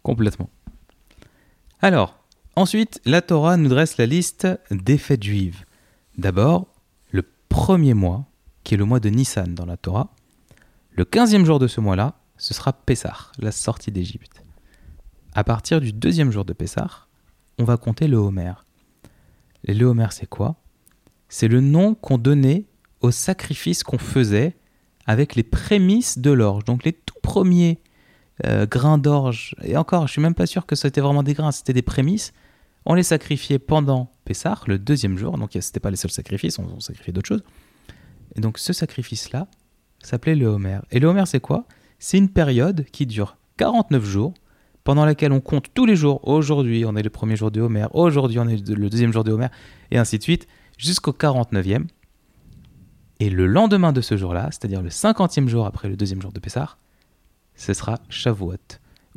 Complètement. 0.01 0.49
Alors, 1.81 2.17
ensuite, 2.55 3.01
la 3.05 3.21
Torah 3.21 3.57
nous 3.57 3.69
dresse 3.69 3.97
la 3.97 4.05
liste 4.05 4.47
des 4.71 4.97
fêtes 4.97 5.23
juives. 5.23 5.63
D'abord, 6.17 6.67
le 7.11 7.23
premier 7.49 7.93
mois, 7.93 8.25
qui 8.63 8.75
est 8.75 8.77
le 8.77 8.85
mois 8.85 8.99
de 8.99 9.09
Nissan 9.09 9.55
dans 9.55 9.65
la 9.65 9.77
Torah. 9.77 10.13
Le 10.91 11.05
quinzième 11.05 11.45
jour 11.45 11.59
de 11.59 11.67
ce 11.67 11.81
mois-là, 11.81 12.15
ce 12.37 12.53
sera 12.53 12.73
Pessah, 12.73 13.31
la 13.39 13.51
sortie 13.51 13.91
d'Égypte. 13.91 14.43
À 15.33 15.43
partir 15.43 15.81
du 15.81 15.91
deuxième 15.91 16.31
jour 16.31 16.45
de 16.45 16.53
Pessah, 16.53 17.07
on 17.57 17.63
va 17.63 17.77
compter 17.77 18.07
le 18.07 18.17
Homer. 18.17 18.53
Le 19.67 19.85
Homer, 19.85 20.07
c'est 20.11 20.27
quoi? 20.27 20.55
C'est 21.29 21.47
le 21.47 21.61
nom 21.61 21.95
qu'on 21.95 22.17
donnait 22.17 22.65
aux 23.01 23.11
sacrifices 23.11 23.83
qu'on 23.83 23.97
faisait 23.97 24.55
avec 25.07 25.35
les 25.35 25.43
prémices 25.43 26.19
de 26.19 26.31
l'orge. 26.31 26.63
Donc 26.65 26.83
les 26.83 26.93
tout 26.93 27.19
premiers 27.23 27.81
euh, 28.45 28.67
grains 28.67 28.99
d'orge. 28.99 29.55
Et 29.63 29.75
encore, 29.77 30.07
je 30.07 30.11
suis 30.11 30.21
même 30.21 30.35
pas 30.35 30.45
sûr 30.45 30.65
que 30.65 30.75
c'était 30.75 31.01
vraiment 31.01 31.23
des 31.23 31.33
grains, 31.33 31.51
c'était 31.51 31.73
des 31.73 31.81
prémices. 31.81 32.33
On 32.85 32.93
les 32.93 33.03
sacrifiait 33.03 33.59
pendant 33.59 34.11
Pessah, 34.25 34.59
le 34.67 34.79
deuxième 34.79 35.17
jour. 35.17 35.37
Donc 35.37 35.51
c'était 35.59 35.79
pas 35.79 35.91
les 35.91 35.97
seuls 35.97 36.11
sacrifices, 36.11 36.59
on, 36.59 36.65
on 36.65 36.79
sacrifiait 36.79 37.13
d'autres 37.13 37.27
choses. 37.27 37.43
Et 38.35 38.41
donc 38.41 38.57
ce 38.57 38.73
sacrifice-là 38.73 39.47
s'appelait 40.01 40.35
le 40.35 40.47
Homer. 40.47 40.79
Et 40.91 40.99
le 40.99 41.07
Homer, 41.07 41.25
c'est 41.25 41.39
quoi? 41.39 41.65
C'est 41.99 42.17
une 42.17 42.29
période 42.29 42.85
qui 42.91 43.05
dure 43.05 43.37
49 43.57 44.03
jours, 44.03 44.33
pendant 44.83 45.05
laquelle 45.05 45.31
on 45.31 45.39
compte 45.39 45.67
tous 45.73 45.85
les 45.85 45.95
jours. 45.95 46.27
Aujourd'hui, 46.27 46.83
on 46.85 46.95
est 46.95 47.03
le 47.03 47.09
premier 47.09 47.35
jour 47.35 47.51
du 47.51 47.61
Homer. 47.61 47.87
Aujourd'hui, 47.93 48.39
on 48.39 48.47
est 48.47 48.67
le 48.67 48.89
deuxième 48.89 49.13
jour 49.13 49.23
du 49.23 49.31
Homer. 49.31 49.47
Et 49.91 49.97
ainsi 49.97 50.17
de 50.17 50.23
suite, 50.23 50.47
jusqu'au 50.77 51.11
49e. 51.11 51.85
Et 53.19 53.29
le 53.29 53.47
lendemain 53.47 53.93
de 53.93 54.01
ce 54.01 54.17
jour-là, 54.17 54.49
c'est-à-dire 54.51 54.81
le 54.81 54.89
50e 54.89 55.47
jour 55.47 55.65
après 55.65 55.87
le 55.87 55.95
deuxième 55.95 56.21
jour 56.21 56.33
de 56.33 56.39
Pessah, 56.39 56.77
ce 57.55 57.73
sera 57.73 57.99
Shavuot, 58.09 58.55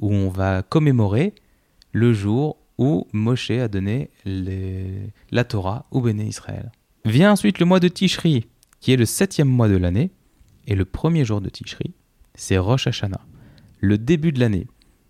où 0.01 0.13
on 0.13 0.29
va 0.29 0.63
commémorer 0.63 1.35
le 1.93 2.13
jour 2.13 2.59
où 2.79 3.07
Moshe 3.13 3.51
a 3.51 3.69
donné 3.69 4.11
la 4.25 5.45
Torah 5.45 5.87
au 5.91 6.01
Béné 6.01 6.25
Israël. 6.25 6.71
Vient 7.05 7.33
ensuite 7.33 7.59
le 7.59 7.67
mois 7.67 7.81
de 7.81 7.89
Tishri, 7.89 8.47
qui 8.81 8.93
est 8.93 8.97
le 8.97 9.07
septième 9.07 9.49
mois 9.49 9.69
de 9.69 9.77
l'année, 9.77 10.11
et 10.67 10.75
le 10.75 10.85
premier 10.85 11.25
jour 11.25 11.41
de 11.41 11.49
Tishri, 11.49 11.95
c'est 12.35 12.59
Rosh 12.59 12.87
Hashanah, 12.87 13.21
le 13.81 13.99
début 13.99 14.33
de 14.33 14.41
l'année. 14.41 14.67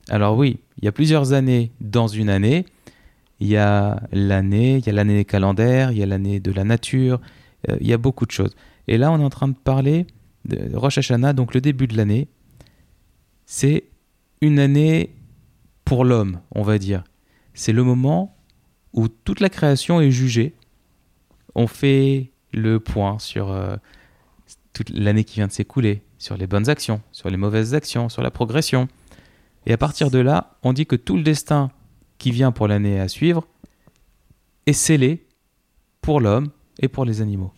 Alors 0.09 0.37
oui, 0.37 0.61
il 0.79 0.85
y 0.85 0.89
a 0.89 0.93
plusieurs 0.93 1.33
années 1.33 1.73
dans 1.81 2.07
une 2.07 2.29
année. 2.29 2.67
Il 3.41 3.49
y 3.49 3.57
a 3.57 4.01
l'année, 4.13 4.79
il 4.79 4.87
y 4.87 4.91
a 4.91 4.93
l'année 4.93 5.25
calendaire, 5.25 5.93
il 5.93 5.99
y 5.99 6.03
a 6.03 6.07
l'année 6.07 6.41
de 6.41 6.53
la 6.53 6.65
nature, 6.65 7.21
euh, 7.69 7.77
il 7.81 7.87
y 7.87 7.93
a 7.93 7.99
beaucoup 7.99 8.25
de 8.25 8.31
choses. 8.31 8.55
Et 8.89 8.99
là, 8.99 9.11
on 9.11 9.21
est 9.21 9.25
en 9.25 9.31
train 9.31 9.49
de 9.49 9.57
parler 9.57 10.07
de 10.45 10.75
Rosh 10.75 10.99
Hashanah, 10.99 11.33
donc 11.33 11.53
le 11.53 11.61
début 11.61 11.87
de 11.87 11.97
l'année. 11.97 12.29
C'est 13.45 13.85
une 14.41 14.59
année 14.59 15.15
pour 15.85 16.05
l'homme, 16.05 16.41
on 16.55 16.63
va 16.63 16.79
dire. 16.79 17.05
C'est 17.57 17.73
le 17.73 17.83
moment 17.83 18.37
où 18.93 19.09
toute 19.09 19.41
la 19.41 19.49
création 19.49 20.01
est 20.01 20.11
jugée. 20.11 20.55
On 21.55 21.67
fait 21.67 22.31
le 22.53 22.79
point 22.79 23.19
sur 23.19 23.51
euh, 23.51 23.77
toute 24.73 24.91
l'année 24.91 25.25
qui 25.25 25.37
vient 25.37 25.47
de 25.47 25.53
s'écouler, 25.53 26.03
sur 26.19 26.37
les 26.37 26.47
bonnes 26.47 26.69
actions, 26.69 27.01
sur 27.13 27.31
les 27.31 27.39
mauvaises 27.39 27.75
actions, 27.75 28.09
sur 28.11 28.23
la 28.23 28.31
progression. 28.31 28.89
Et 29.65 29.73
à 29.73 29.79
partir 29.79 30.11
de 30.11 30.19
là, 30.19 30.59
on 30.63 30.75
dit 30.75 30.87
que 30.87 30.97
tout 30.97 31.17
le 31.17 31.23
destin 31.23 31.71
qui 32.19 32.31
vient 32.31 32.53
pour 32.53 32.69
l'année 32.69 33.01
à 33.01 33.09
suivre 33.09 33.47
est 34.67 34.75
scellé 34.75 35.27
pour 36.03 36.21
l'homme 36.21 36.51
et 36.79 36.89
pour 36.89 37.07
les 37.07 37.23
animaux. 37.23 37.53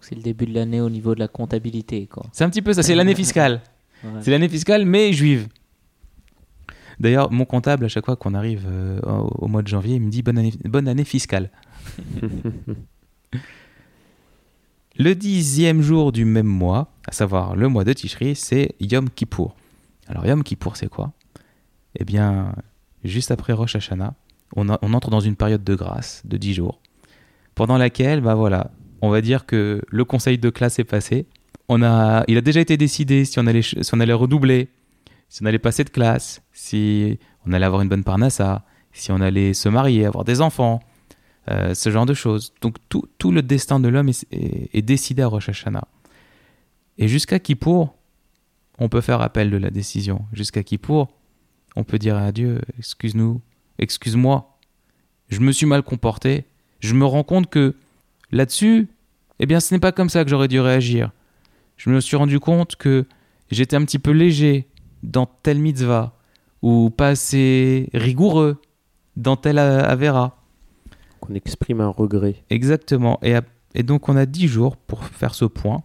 C'est 0.00 0.16
le 0.16 0.22
début 0.22 0.46
de 0.46 0.54
l'année 0.54 0.80
au 0.80 0.90
niveau 0.90 1.14
de 1.14 1.20
la 1.20 1.28
comptabilité. 1.28 2.08
C'est 2.32 2.44
un 2.44 2.50
petit 2.50 2.62
peu 2.62 2.72
ça, 2.72 2.82
c'est 2.82 2.94
l'année 2.94 3.14
fiscale. 3.14 3.62
Ouais. 4.04 4.20
C'est 4.20 4.30
l'année 4.30 4.50
fiscale, 4.50 4.84
mais 4.84 5.14
juive. 5.14 5.48
D'ailleurs, 6.98 7.30
mon 7.30 7.44
comptable, 7.44 7.84
à 7.84 7.88
chaque 7.88 8.06
fois 8.06 8.16
qu'on 8.16 8.34
arrive 8.34 8.64
euh, 8.66 9.00
au 9.04 9.48
mois 9.48 9.62
de 9.62 9.68
janvier, 9.68 9.96
il 9.96 10.02
me 10.02 10.10
dit 10.10 10.22
bonne 10.22 10.38
année, 10.38 10.54
bonne 10.64 10.88
année 10.88 11.04
fiscale. 11.04 11.50
le 14.98 15.14
dixième 15.14 15.82
jour 15.82 16.10
du 16.12 16.24
même 16.24 16.46
mois, 16.46 16.90
à 17.06 17.12
savoir 17.12 17.54
le 17.54 17.68
mois 17.68 17.84
de 17.84 17.92
Tishri, 17.92 18.34
c'est 18.34 18.74
Yom 18.80 19.10
Kippour. 19.10 19.54
Alors 20.08 20.24
Yom 20.26 20.42
Kippour, 20.42 20.76
c'est 20.76 20.88
quoi? 20.88 21.12
Eh 21.98 22.04
bien, 22.04 22.54
juste 23.04 23.30
après 23.30 23.52
Rosh 23.52 23.76
Hashanah, 23.76 24.14
on, 24.54 24.68
a- 24.70 24.78
on 24.82 24.94
entre 24.94 25.10
dans 25.10 25.20
une 25.20 25.36
période 25.36 25.64
de 25.64 25.74
grâce 25.74 26.22
de 26.24 26.36
10 26.36 26.54
jours, 26.54 26.80
pendant 27.54 27.76
laquelle, 27.76 28.20
bah 28.20 28.34
voilà, 28.34 28.70
on 29.02 29.10
va 29.10 29.20
dire 29.20 29.44
que 29.44 29.82
le 29.88 30.04
conseil 30.04 30.38
de 30.38 30.48
classe 30.50 30.78
est 30.78 30.84
passé. 30.84 31.26
On 31.68 31.82
a, 31.82 32.24
il 32.28 32.38
a 32.38 32.40
déjà 32.40 32.60
été 32.60 32.76
décidé 32.76 33.24
si 33.24 33.38
on 33.38 33.46
allait, 33.46 33.62
si 33.62 33.76
on 33.92 34.00
allait 34.00 34.12
redoubler, 34.12 34.68
si 35.28 35.42
on 35.42 35.46
allait 35.46 35.58
passer 35.58 35.84
de 35.84 35.90
classe, 35.90 36.42
si 36.52 37.18
on 37.46 37.52
allait 37.52 37.66
avoir 37.66 37.82
une 37.82 37.88
bonne 37.88 38.04
parnassa, 38.04 38.64
si 38.92 39.12
on 39.12 39.20
allait 39.20 39.54
se 39.54 39.68
marier, 39.68 40.06
avoir 40.06 40.24
des 40.24 40.40
enfants, 40.40 40.80
euh, 41.50 41.74
ce 41.74 41.90
genre 41.90 42.06
de 42.06 42.14
choses. 42.14 42.52
Donc 42.60 42.76
tout, 42.88 43.04
tout 43.18 43.30
le 43.30 43.42
destin 43.42 43.78
de 43.78 43.88
l'homme 43.88 44.08
est, 44.08 44.82
décidé 44.82 45.22
à 45.22 45.26
Rosh 45.28 45.48
Hashanah. 45.48 45.86
Et 46.98 47.08
jusqu'à 47.08 47.38
Kippour, 47.38 47.94
on 48.78 48.88
peut 48.88 49.00
faire 49.00 49.20
appel 49.20 49.50
de 49.50 49.56
la 49.56 49.70
décision. 49.70 50.24
Jusqu'à 50.32 50.62
Kippour, 50.62 51.08
on 51.76 51.84
peut 51.84 51.98
dire 51.98 52.16
à 52.16 52.32
Dieu, 52.32 52.60
excuse-nous, 52.78 53.40
excuse-moi, 53.78 54.58
je 55.28 55.40
me 55.40 55.52
suis 55.52 55.66
mal 55.66 55.82
comporté, 55.82 56.46
je 56.80 56.94
me 56.94 57.04
rends 57.04 57.24
compte 57.24 57.48
que 57.48 57.76
là-dessus, 58.32 58.88
eh 59.38 59.46
bien 59.46 59.60
ce 59.60 59.74
n'est 59.74 59.80
pas 59.80 59.92
comme 59.92 60.08
ça 60.08 60.24
que 60.24 60.30
j'aurais 60.30 60.48
dû 60.48 60.60
réagir. 60.60 61.10
Je 61.76 61.90
me 61.90 62.00
suis 62.00 62.16
rendu 62.16 62.40
compte 62.40 62.76
que 62.76 63.04
j'étais 63.50 63.76
un 63.76 63.84
petit 63.84 63.98
peu 63.98 64.10
léger 64.10 64.66
dans 65.02 65.26
telle 65.26 65.58
mitzvah, 65.58 66.16
ou 66.62 66.90
pas 66.90 67.08
assez 67.08 67.88
rigoureux 67.94 68.60
dans 69.16 69.36
telle 69.36 69.58
avera. 69.58 70.42
Qu'on 71.20 71.34
exprime 71.34 71.80
un 71.80 71.88
regret. 71.88 72.44
Exactement. 72.50 73.18
Et, 73.22 73.34
donc 73.82 74.08
on 74.08 74.16
a 74.16 74.26
10 74.26 74.48
jours 74.48 74.76
pour 74.76 75.04
faire 75.04 75.34
ce 75.34 75.44
point 75.44 75.82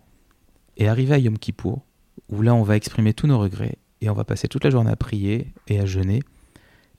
et 0.77 0.87
arriver 0.87 1.15
à 1.15 1.17
Yom 1.17 1.37
Kippour, 1.37 1.81
où 2.29 2.41
là 2.41 2.55
on 2.55 2.63
va 2.63 2.75
exprimer 2.75 3.13
tous 3.13 3.27
nos 3.27 3.37
regrets 3.37 3.77
et 4.01 4.09
on 4.09 4.13
va 4.13 4.23
passer 4.23 4.47
toute 4.47 4.63
la 4.63 4.69
journée 4.69 4.91
à 4.91 4.95
prier 4.95 5.53
et 5.67 5.79
à 5.79 5.85
jeûner. 5.85 6.21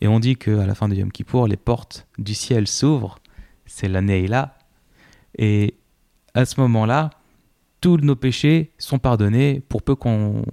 Et 0.01 0.09
on 0.09 0.21
dit 0.21 0.37
qu'à 0.37 0.67
la 0.67 0.75
fin 0.75 0.89
de 0.89 0.95
Yom 0.95 1.11
Kippour, 1.11 1.47
les 1.47 1.57
portes 1.57 2.07
du 2.19 2.35
ciel 2.35 2.67
s'ouvrent, 2.67 3.19
c'est 3.67 3.89
l'année 3.89 4.25
est 4.25 4.29
là. 4.29 4.59
Et 5.39 5.75
à 6.35 6.45
ce 6.45 6.61
moment-là, 6.61 7.11
tous 7.83 7.99
nos 7.99 8.17
péchés 8.17 8.71
sont 8.79 8.99
pardonnés 8.99 9.61
pour 9.69 9.83
peu 9.83 9.95
qu'on 9.97 10.45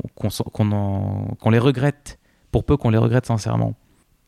les 1.52 1.60
regrette, 1.60 2.20
pour 2.52 2.66
peu 2.66 2.76
qu'on 2.76 2.90
les 2.90 2.98
regrette 2.98 3.28
sincèrement. 3.28 3.76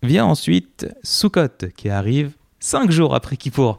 Vient 0.03 0.25
ensuite 0.25 0.87
Sukkot 1.03 1.67
qui 1.75 1.89
arrive 1.89 2.35
cinq 2.59 2.91
jours 2.91 3.15
après 3.15 3.37
Kippour. 3.37 3.77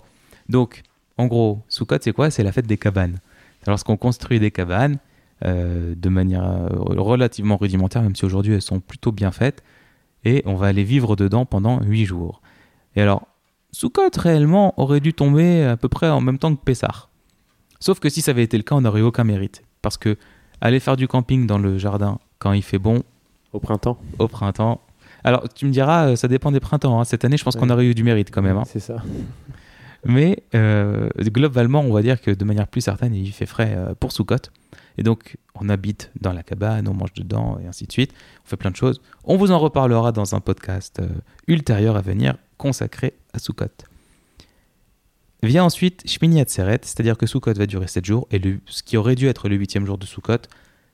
Donc, 0.48 0.82
en 1.18 1.26
gros, 1.26 1.62
Sukkot, 1.68 1.98
c'est 2.00 2.12
quoi? 2.12 2.30
C'est 2.30 2.42
la 2.42 2.50
fête 2.50 2.66
des 2.66 2.76
cabanes. 2.76 3.20
Lorsqu'on 3.66 3.96
construit 3.96 4.40
des 4.40 4.50
cabanes 4.50 4.98
euh, 5.44 5.94
de 5.96 6.08
manière 6.08 6.44
euh, 6.44 6.66
relativement 7.00 7.56
rudimentaire, 7.56 8.02
même 8.02 8.16
si 8.16 8.24
aujourd'hui 8.24 8.54
elles 8.54 8.60
sont 8.62 8.80
plutôt 8.80 9.12
bien 9.12 9.30
faites, 9.30 9.62
et 10.24 10.42
on 10.46 10.56
va 10.56 10.66
aller 10.66 10.84
vivre 10.84 11.14
dedans 11.14 11.46
pendant 11.46 11.80
huit 11.80 12.06
jours. 12.06 12.42
Et 12.96 13.02
alors, 13.02 13.28
Sukkot, 13.70 14.10
réellement, 14.16 14.74
aurait 14.80 15.00
dû 15.00 15.14
tomber 15.14 15.64
à 15.64 15.76
peu 15.76 15.88
près 15.88 16.10
en 16.10 16.20
même 16.20 16.38
temps 16.38 16.54
que 16.54 16.60
Pessah. 16.60 17.08
Sauf 17.82 17.98
que 18.00 18.08
si 18.08 18.20
ça 18.22 18.30
avait 18.30 18.44
été 18.44 18.56
le 18.56 18.62
cas, 18.62 18.74
on 18.76 18.80
n'aurait 18.82 19.00
eu 19.00 19.04
aucun 19.04 19.24
mérite. 19.24 19.62
Parce 19.82 19.96
que 19.98 20.16
aller 20.60 20.78
faire 20.80 20.96
du 20.96 21.08
camping 21.08 21.46
dans 21.46 21.58
le 21.58 21.78
jardin 21.78 22.18
quand 22.38 22.52
il 22.52 22.62
fait 22.62 22.78
bon, 22.78 23.02
Au 23.52 23.58
printemps. 23.60 23.98
au 24.18 24.28
printemps. 24.28 24.80
Alors, 25.24 25.48
tu 25.52 25.66
me 25.66 25.70
diras, 25.72 26.08
euh, 26.10 26.16
ça 26.16 26.28
dépend 26.28 26.50
des 26.52 26.60
printemps. 26.60 27.00
hein. 27.00 27.04
Cette 27.04 27.24
année, 27.24 27.36
je 27.36 27.44
pense 27.44 27.56
qu'on 27.56 27.70
aurait 27.70 27.86
eu 27.86 27.94
du 27.94 28.04
mérite 28.04 28.30
quand 28.30 28.42
même. 28.42 28.56
hein. 28.56 28.64
C'est 28.66 28.80
ça. 28.80 28.96
Mais 30.04 30.42
euh, 30.54 31.08
globalement, 31.18 31.80
on 31.80 31.92
va 31.92 32.02
dire 32.02 32.20
que 32.20 32.30
de 32.30 32.44
manière 32.44 32.66
plus 32.66 32.80
certaine, 32.80 33.14
il 33.14 33.30
fait 33.32 33.46
frais 33.46 33.74
euh, 33.76 33.94
pour 33.98 34.10
Soukot. 34.12 34.36
Et 34.98 35.02
donc, 35.02 35.36
on 35.54 35.68
habite 35.68 36.10
dans 36.20 36.32
la 36.32 36.42
cabane, 36.42 36.86
on 36.88 36.94
mange 36.94 37.12
dedans, 37.14 37.58
et 37.62 37.66
ainsi 37.66 37.86
de 37.86 37.92
suite. 37.92 38.12
On 38.44 38.48
fait 38.48 38.56
plein 38.56 38.70
de 38.70 38.76
choses. 38.76 39.00
On 39.24 39.36
vous 39.36 39.50
en 39.52 39.58
reparlera 39.58 40.10
dans 40.12 40.34
un 40.34 40.40
podcast 40.40 40.98
euh, 41.00 41.06
ultérieur 41.46 41.96
à 41.96 42.00
venir 42.00 42.36
consacré 42.58 43.14
à 43.32 43.38
Soukot. 43.38 43.66
Vient 45.42 45.64
ensuite 45.64 46.08
Shmini 46.08 46.40
Atzeret, 46.40 46.78
c'est-à-dire 46.82 47.18
que 47.18 47.26
Soukot 47.26 47.52
va 47.54 47.66
durer 47.66 47.88
7 47.88 48.04
jours, 48.04 48.28
et 48.30 48.38
le, 48.38 48.60
ce 48.66 48.82
qui 48.82 48.96
aurait 48.96 49.16
dû 49.16 49.26
être 49.26 49.48
le 49.48 49.56
huitième 49.56 49.84
jour 49.86 49.98
de 49.98 50.06
Soukot, 50.06 50.34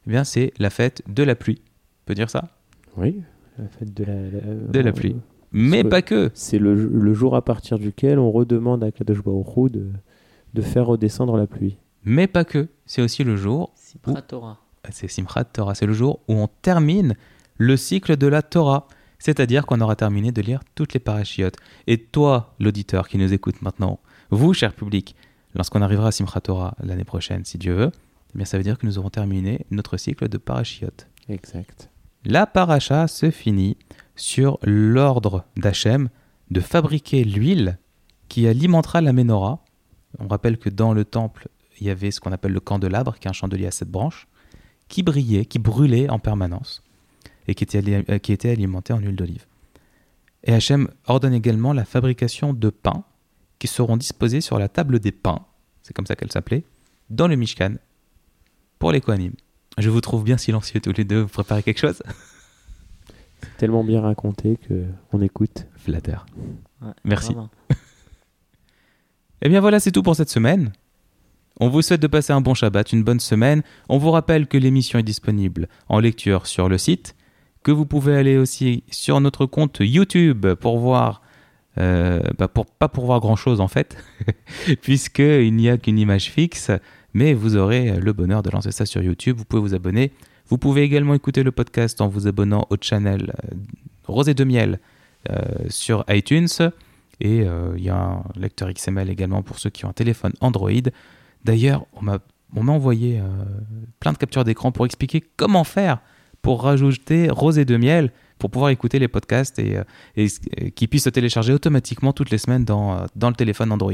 eh 0.06 0.10
bien, 0.10 0.24
c'est 0.24 0.52
la 0.58 0.70
fête 0.70 1.02
de 1.06 1.22
la 1.22 1.34
pluie. 1.34 1.60
On 1.60 2.04
peut 2.06 2.14
dire 2.14 2.30
ça? 2.30 2.48
Oui, 2.96 3.20
la 3.58 3.68
fête 3.68 3.92
de 3.92 4.04
la, 4.04 4.14
la- 4.14 4.54
De 4.54 4.80
la 4.80 4.92
pluie. 4.92 5.16
Mais 5.52 5.84
pas 5.84 6.00
que. 6.02 6.30
C'est 6.34 6.58
le, 6.58 6.74
le 6.74 7.14
jour 7.14 7.36
à 7.36 7.42
partir 7.44 7.78
duquel 7.78 8.18
on 8.18 8.30
redemande 8.30 8.84
à 8.84 8.90
Kadosh 8.90 9.22
Baruch 9.22 9.70
de, 9.70 9.90
de 10.54 10.62
faire 10.62 10.86
redescendre 10.86 11.36
la 11.36 11.46
pluie. 11.46 11.76
Mais 12.04 12.26
pas 12.26 12.44
que. 12.44 12.68
C'est 12.86 13.02
aussi 13.02 13.24
le 13.24 13.36
jour 13.36 13.72
Sipra 13.74 14.20
Torah. 14.22 14.58
c'est 14.90 15.08
Simchat 15.08 15.44
Torah, 15.44 15.74
c'est 15.74 15.86
le 15.86 15.92
jour 15.94 16.20
où 16.28 16.34
on 16.34 16.48
termine 16.62 17.14
le 17.58 17.76
cycle 17.76 18.16
de 18.16 18.26
la 18.26 18.40
Torah. 18.42 18.88
C'est-à-dire 19.18 19.66
qu'on 19.66 19.80
aura 19.80 19.96
terminé 19.96 20.32
de 20.32 20.40
lire 20.42 20.60
toutes 20.74 20.94
les 20.94 21.00
parachiotes. 21.00 21.56
Et 21.86 21.98
toi, 21.98 22.54
l'auditeur 22.60 23.08
qui 23.08 23.18
nous 23.18 23.32
écoute 23.32 23.62
maintenant, 23.62 23.98
vous, 24.30 24.52
cher 24.52 24.74
public, 24.74 25.16
lorsqu'on 25.54 25.82
arrivera 25.82 26.08
à 26.08 26.12
Simchat 26.12 26.40
Torah 26.40 26.74
l'année 26.82 27.04
prochaine, 27.04 27.44
si 27.44 27.58
Dieu 27.58 27.74
veut, 27.74 27.90
eh 28.34 28.38
bien 28.38 28.44
ça 28.44 28.58
veut 28.58 28.64
dire 28.64 28.78
que 28.78 28.86
nous 28.86 28.98
aurons 28.98 29.10
terminé 29.10 29.64
notre 29.70 29.96
cycle 29.96 30.28
de 30.28 30.38
parachiotes. 30.38 31.08
Exact. 31.28 31.90
La 32.24 32.46
paracha 32.46 33.08
se 33.08 33.30
finit 33.30 33.76
sur 34.16 34.58
l'ordre 34.62 35.44
d'Hachem 35.56 36.08
de 36.50 36.60
fabriquer 36.60 37.24
l'huile 37.24 37.78
qui 38.28 38.46
alimentera 38.46 39.00
la 39.00 39.12
menorah. 39.12 39.64
On 40.18 40.28
rappelle 40.28 40.58
que 40.58 40.68
dans 40.68 40.92
le 40.92 41.04
temple, 41.04 41.48
il 41.80 41.86
y 41.86 41.90
avait 41.90 42.10
ce 42.10 42.20
qu'on 42.20 42.32
appelle 42.32 42.52
le 42.52 42.60
candelabre, 42.60 43.18
qui 43.18 43.28
est 43.28 43.30
un 43.30 43.34
chandelier 43.34 43.66
à 43.66 43.70
sept 43.70 43.88
branches, 43.88 44.26
qui 44.88 45.02
brillait, 45.02 45.44
qui 45.44 45.58
brûlait 45.58 46.10
en 46.10 46.18
permanence 46.18 46.82
et 47.46 47.54
qui 47.54 47.64
était, 47.64 48.04
euh, 48.10 48.18
qui 48.18 48.32
était 48.32 48.50
alimenté 48.50 48.92
en 48.92 48.98
huile 48.98 49.16
d'olive. 49.16 49.46
Et 50.44 50.52
Hachem 50.52 50.88
ordonne 51.06 51.34
également 51.34 51.72
la 51.72 51.84
fabrication 51.84 52.52
de 52.52 52.70
pains 52.70 53.04
qui 53.58 53.66
seront 53.66 53.96
disposés 53.96 54.40
sur 54.40 54.58
la 54.58 54.68
table 54.68 55.00
des 55.00 55.12
pains, 55.12 55.44
c'est 55.82 55.94
comme 55.94 56.06
ça 56.06 56.16
qu'elle 56.16 56.32
s'appelait, 56.32 56.64
dans 57.10 57.28
le 57.28 57.36
Mishkan, 57.36 57.74
pour 58.78 58.92
les 58.92 59.00
Kohanim. 59.00 59.32
Je 59.78 59.90
vous 59.90 60.00
trouve 60.00 60.24
bien 60.24 60.36
silencieux 60.36 60.80
tous 60.80 60.92
les 60.96 61.04
deux, 61.04 61.22
vous 61.22 61.28
préparez 61.28 61.62
quelque 61.62 61.78
chose? 61.80 62.02
C'est 63.40 63.56
tellement 63.56 63.84
bien 63.84 64.00
raconté 64.00 64.56
que 64.56 64.84
on 65.12 65.20
écoute. 65.20 65.66
Flatteur. 65.76 66.26
Ouais, 66.82 66.92
Merci. 67.04 67.34
Eh 69.40 69.48
bien 69.48 69.60
voilà, 69.60 69.78
c'est 69.78 69.92
tout 69.92 70.02
pour 70.02 70.16
cette 70.16 70.30
semaine. 70.30 70.72
On 71.60 71.68
vous 71.68 71.80
souhaite 71.80 72.02
de 72.02 72.08
passer 72.08 72.32
un 72.32 72.40
bon 72.40 72.54
Shabbat, 72.54 72.92
une 72.92 73.04
bonne 73.04 73.20
semaine. 73.20 73.62
On 73.88 73.98
vous 73.98 74.10
rappelle 74.10 74.48
que 74.48 74.58
l'émission 74.58 74.98
est 74.98 75.04
disponible 75.04 75.68
en 75.88 76.00
lecture 76.00 76.48
sur 76.48 76.68
le 76.68 76.76
site, 76.76 77.14
que 77.62 77.70
vous 77.70 77.86
pouvez 77.86 78.16
aller 78.16 78.36
aussi 78.36 78.82
sur 78.90 79.20
notre 79.20 79.46
compte 79.46 79.78
YouTube 79.80 80.46
pour 80.54 80.78
voir, 80.78 81.22
euh, 81.78 82.20
bah 82.38 82.48
pour, 82.48 82.66
pas 82.66 82.88
pour 82.88 83.06
voir 83.06 83.20
grand 83.20 83.36
chose 83.36 83.60
en 83.60 83.68
fait, 83.68 83.96
puisqu'il 84.82 85.54
n'y 85.54 85.68
a 85.68 85.78
qu'une 85.78 85.98
image 85.98 86.30
fixe, 86.30 86.70
mais 87.14 87.34
vous 87.34 87.56
aurez 87.56 87.98
le 87.98 88.12
bonheur 88.12 88.42
de 88.42 88.50
lancer 88.50 88.72
ça 88.72 88.86
sur 88.86 89.02
YouTube. 89.02 89.36
Vous 89.38 89.44
pouvez 89.44 89.62
vous 89.62 89.74
abonner. 89.74 90.12
Vous 90.48 90.58
pouvez 90.58 90.82
également 90.82 91.14
écouter 91.14 91.42
le 91.42 91.52
podcast 91.52 92.00
en 92.00 92.08
vous 92.08 92.26
abonnant 92.26 92.66
au 92.70 92.76
channel 92.80 93.34
euh, 93.44 93.56
Rosé 94.06 94.34
de 94.34 94.44
Miel 94.44 94.80
euh, 95.30 95.34
sur 95.68 96.04
iTunes. 96.08 96.48
Et 97.20 97.42
euh, 97.42 97.74
il 97.76 97.82
y 97.82 97.90
a 97.90 97.96
un 97.96 98.22
lecteur 98.36 98.72
XML 98.72 99.10
également 99.10 99.42
pour 99.42 99.58
ceux 99.58 99.68
qui 99.70 99.84
ont 99.84 99.88
un 99.88 99.92
téléphone 99.92 100.32
Android. 100.40 100.70
D'ailleurs, 101.44 101.86
on 101.92 102.02
m'a 102.02 102.20
envoyé 102.72 103.18
euh, 103.18 103.24
plein 104.00 104.12
de 104.12 104.18
captures 104.18 104.44
d'écran 104.44 104.70
pour 104.70 104.86
expliquer 104.86 105.22
comment 105.36 105.64
faire 105.64 106.00
pour 106.40 106.62
rajouter 106.62 107.28
Rosé 107.30 107.64
de 107.64 107.76
Miel 107.76 108.12
pour 108.38 108.50
pouvoir 108.50 108.70
écouter 108.70 108.98
les 108.98 109.08
podcasts 109.08 109.58
et, 109.58 109.78
euh, 109.78 109.84
et, 110.16 110.26
et 110.56 110.70
qui 110.70 110.86
puissent 110.86 111.04
se 111.04 111.10
télécharger 111.10 111.52
automatiquement 111.52 112.12
toutes 112.12 112.30
les 112.30 112.38
semaines 112.38 112.64
dans, 112.64 112.96
euh, 112.96 113.06
dans 113.16 113.28
le 113.30 113.34
téléphone 113.36 113.72
Android. 113.72 113.92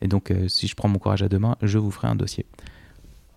Et 0.00 0.08
donc, 0.08 0.30
euh, 0.30 0.48
si 0.48 0.66
je 0.66 0.74
prends 0.74 0.88
mon 0.88 0.98
courage 0.98 1.22
à 1.22 1.28
deux 1.28 1.38
mains, 1.38 1.56
je 1.62 1.78
vous 1.78 1.90
ferai 1.90 2.08
un 2.08 2.16
dossier. 2.16 2.44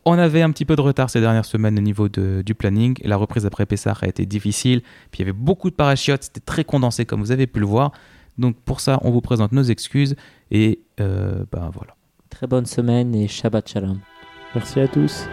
On 0.03 0.13
avait 0.17 0.41
un 0.41 0.51
petit 0.51 0.65
peu 0.65 0.75
de 0.75 0.81
retard 0.81 1.09
ces 1.09 1.19
dernières 1.19 1.45
semaines 1.45 1.77
au 1.77 1.81
niveau 1.81 2.09
de- 2.09 2.43
du 2.45 2.53
planning. 2.55 2.95
Et 3.01 3.07
la 3.07 3.17
reprise 3.17 3.45
après 3.45 3.65
Pessah 3.65 3.95
a 4.01 4.07
été 4.07 4.25
difficile. 4.25 4.81
Puis 5.11 5.19
il 5.19 5.19
y 5.19 5.23
avait 5.23 5.33
beaucoup 5.33 5.69
de 5.69 5.75
parachutes. 5.75 6.23
C'était 6.23 6.39
très 6.41 6.63
condensé, 6.63 7.05
comme 7.05 7.21
vous 7.21 7.31
avez 7.31 7.47
pu 7.47 7.59
le 7.59 7.65
voir. 7.65 7.91
Donc 8.37 8.55
pour 8.65 8.81
ça, 8.81 8.99
on 9.03 9.11
vous 9.11 9.21
présente 9.21 9.51
nos 9.51 9.63
excuses. 9.63 10.15
Et 10.51 10.79
euh, 10.99 11.43
ben 11.51 11.71
voilà. 11.73 11.95
Très 12.29 12.47
bonne 12.47 12.65
semaine 12.65 13.15
et 13.15 13.27
Shabbat 13.27 13.67
Shalom. 13.67 13.99
Merci 14.53 14.79
à 14.79 14.87
tous. 14.87 15.25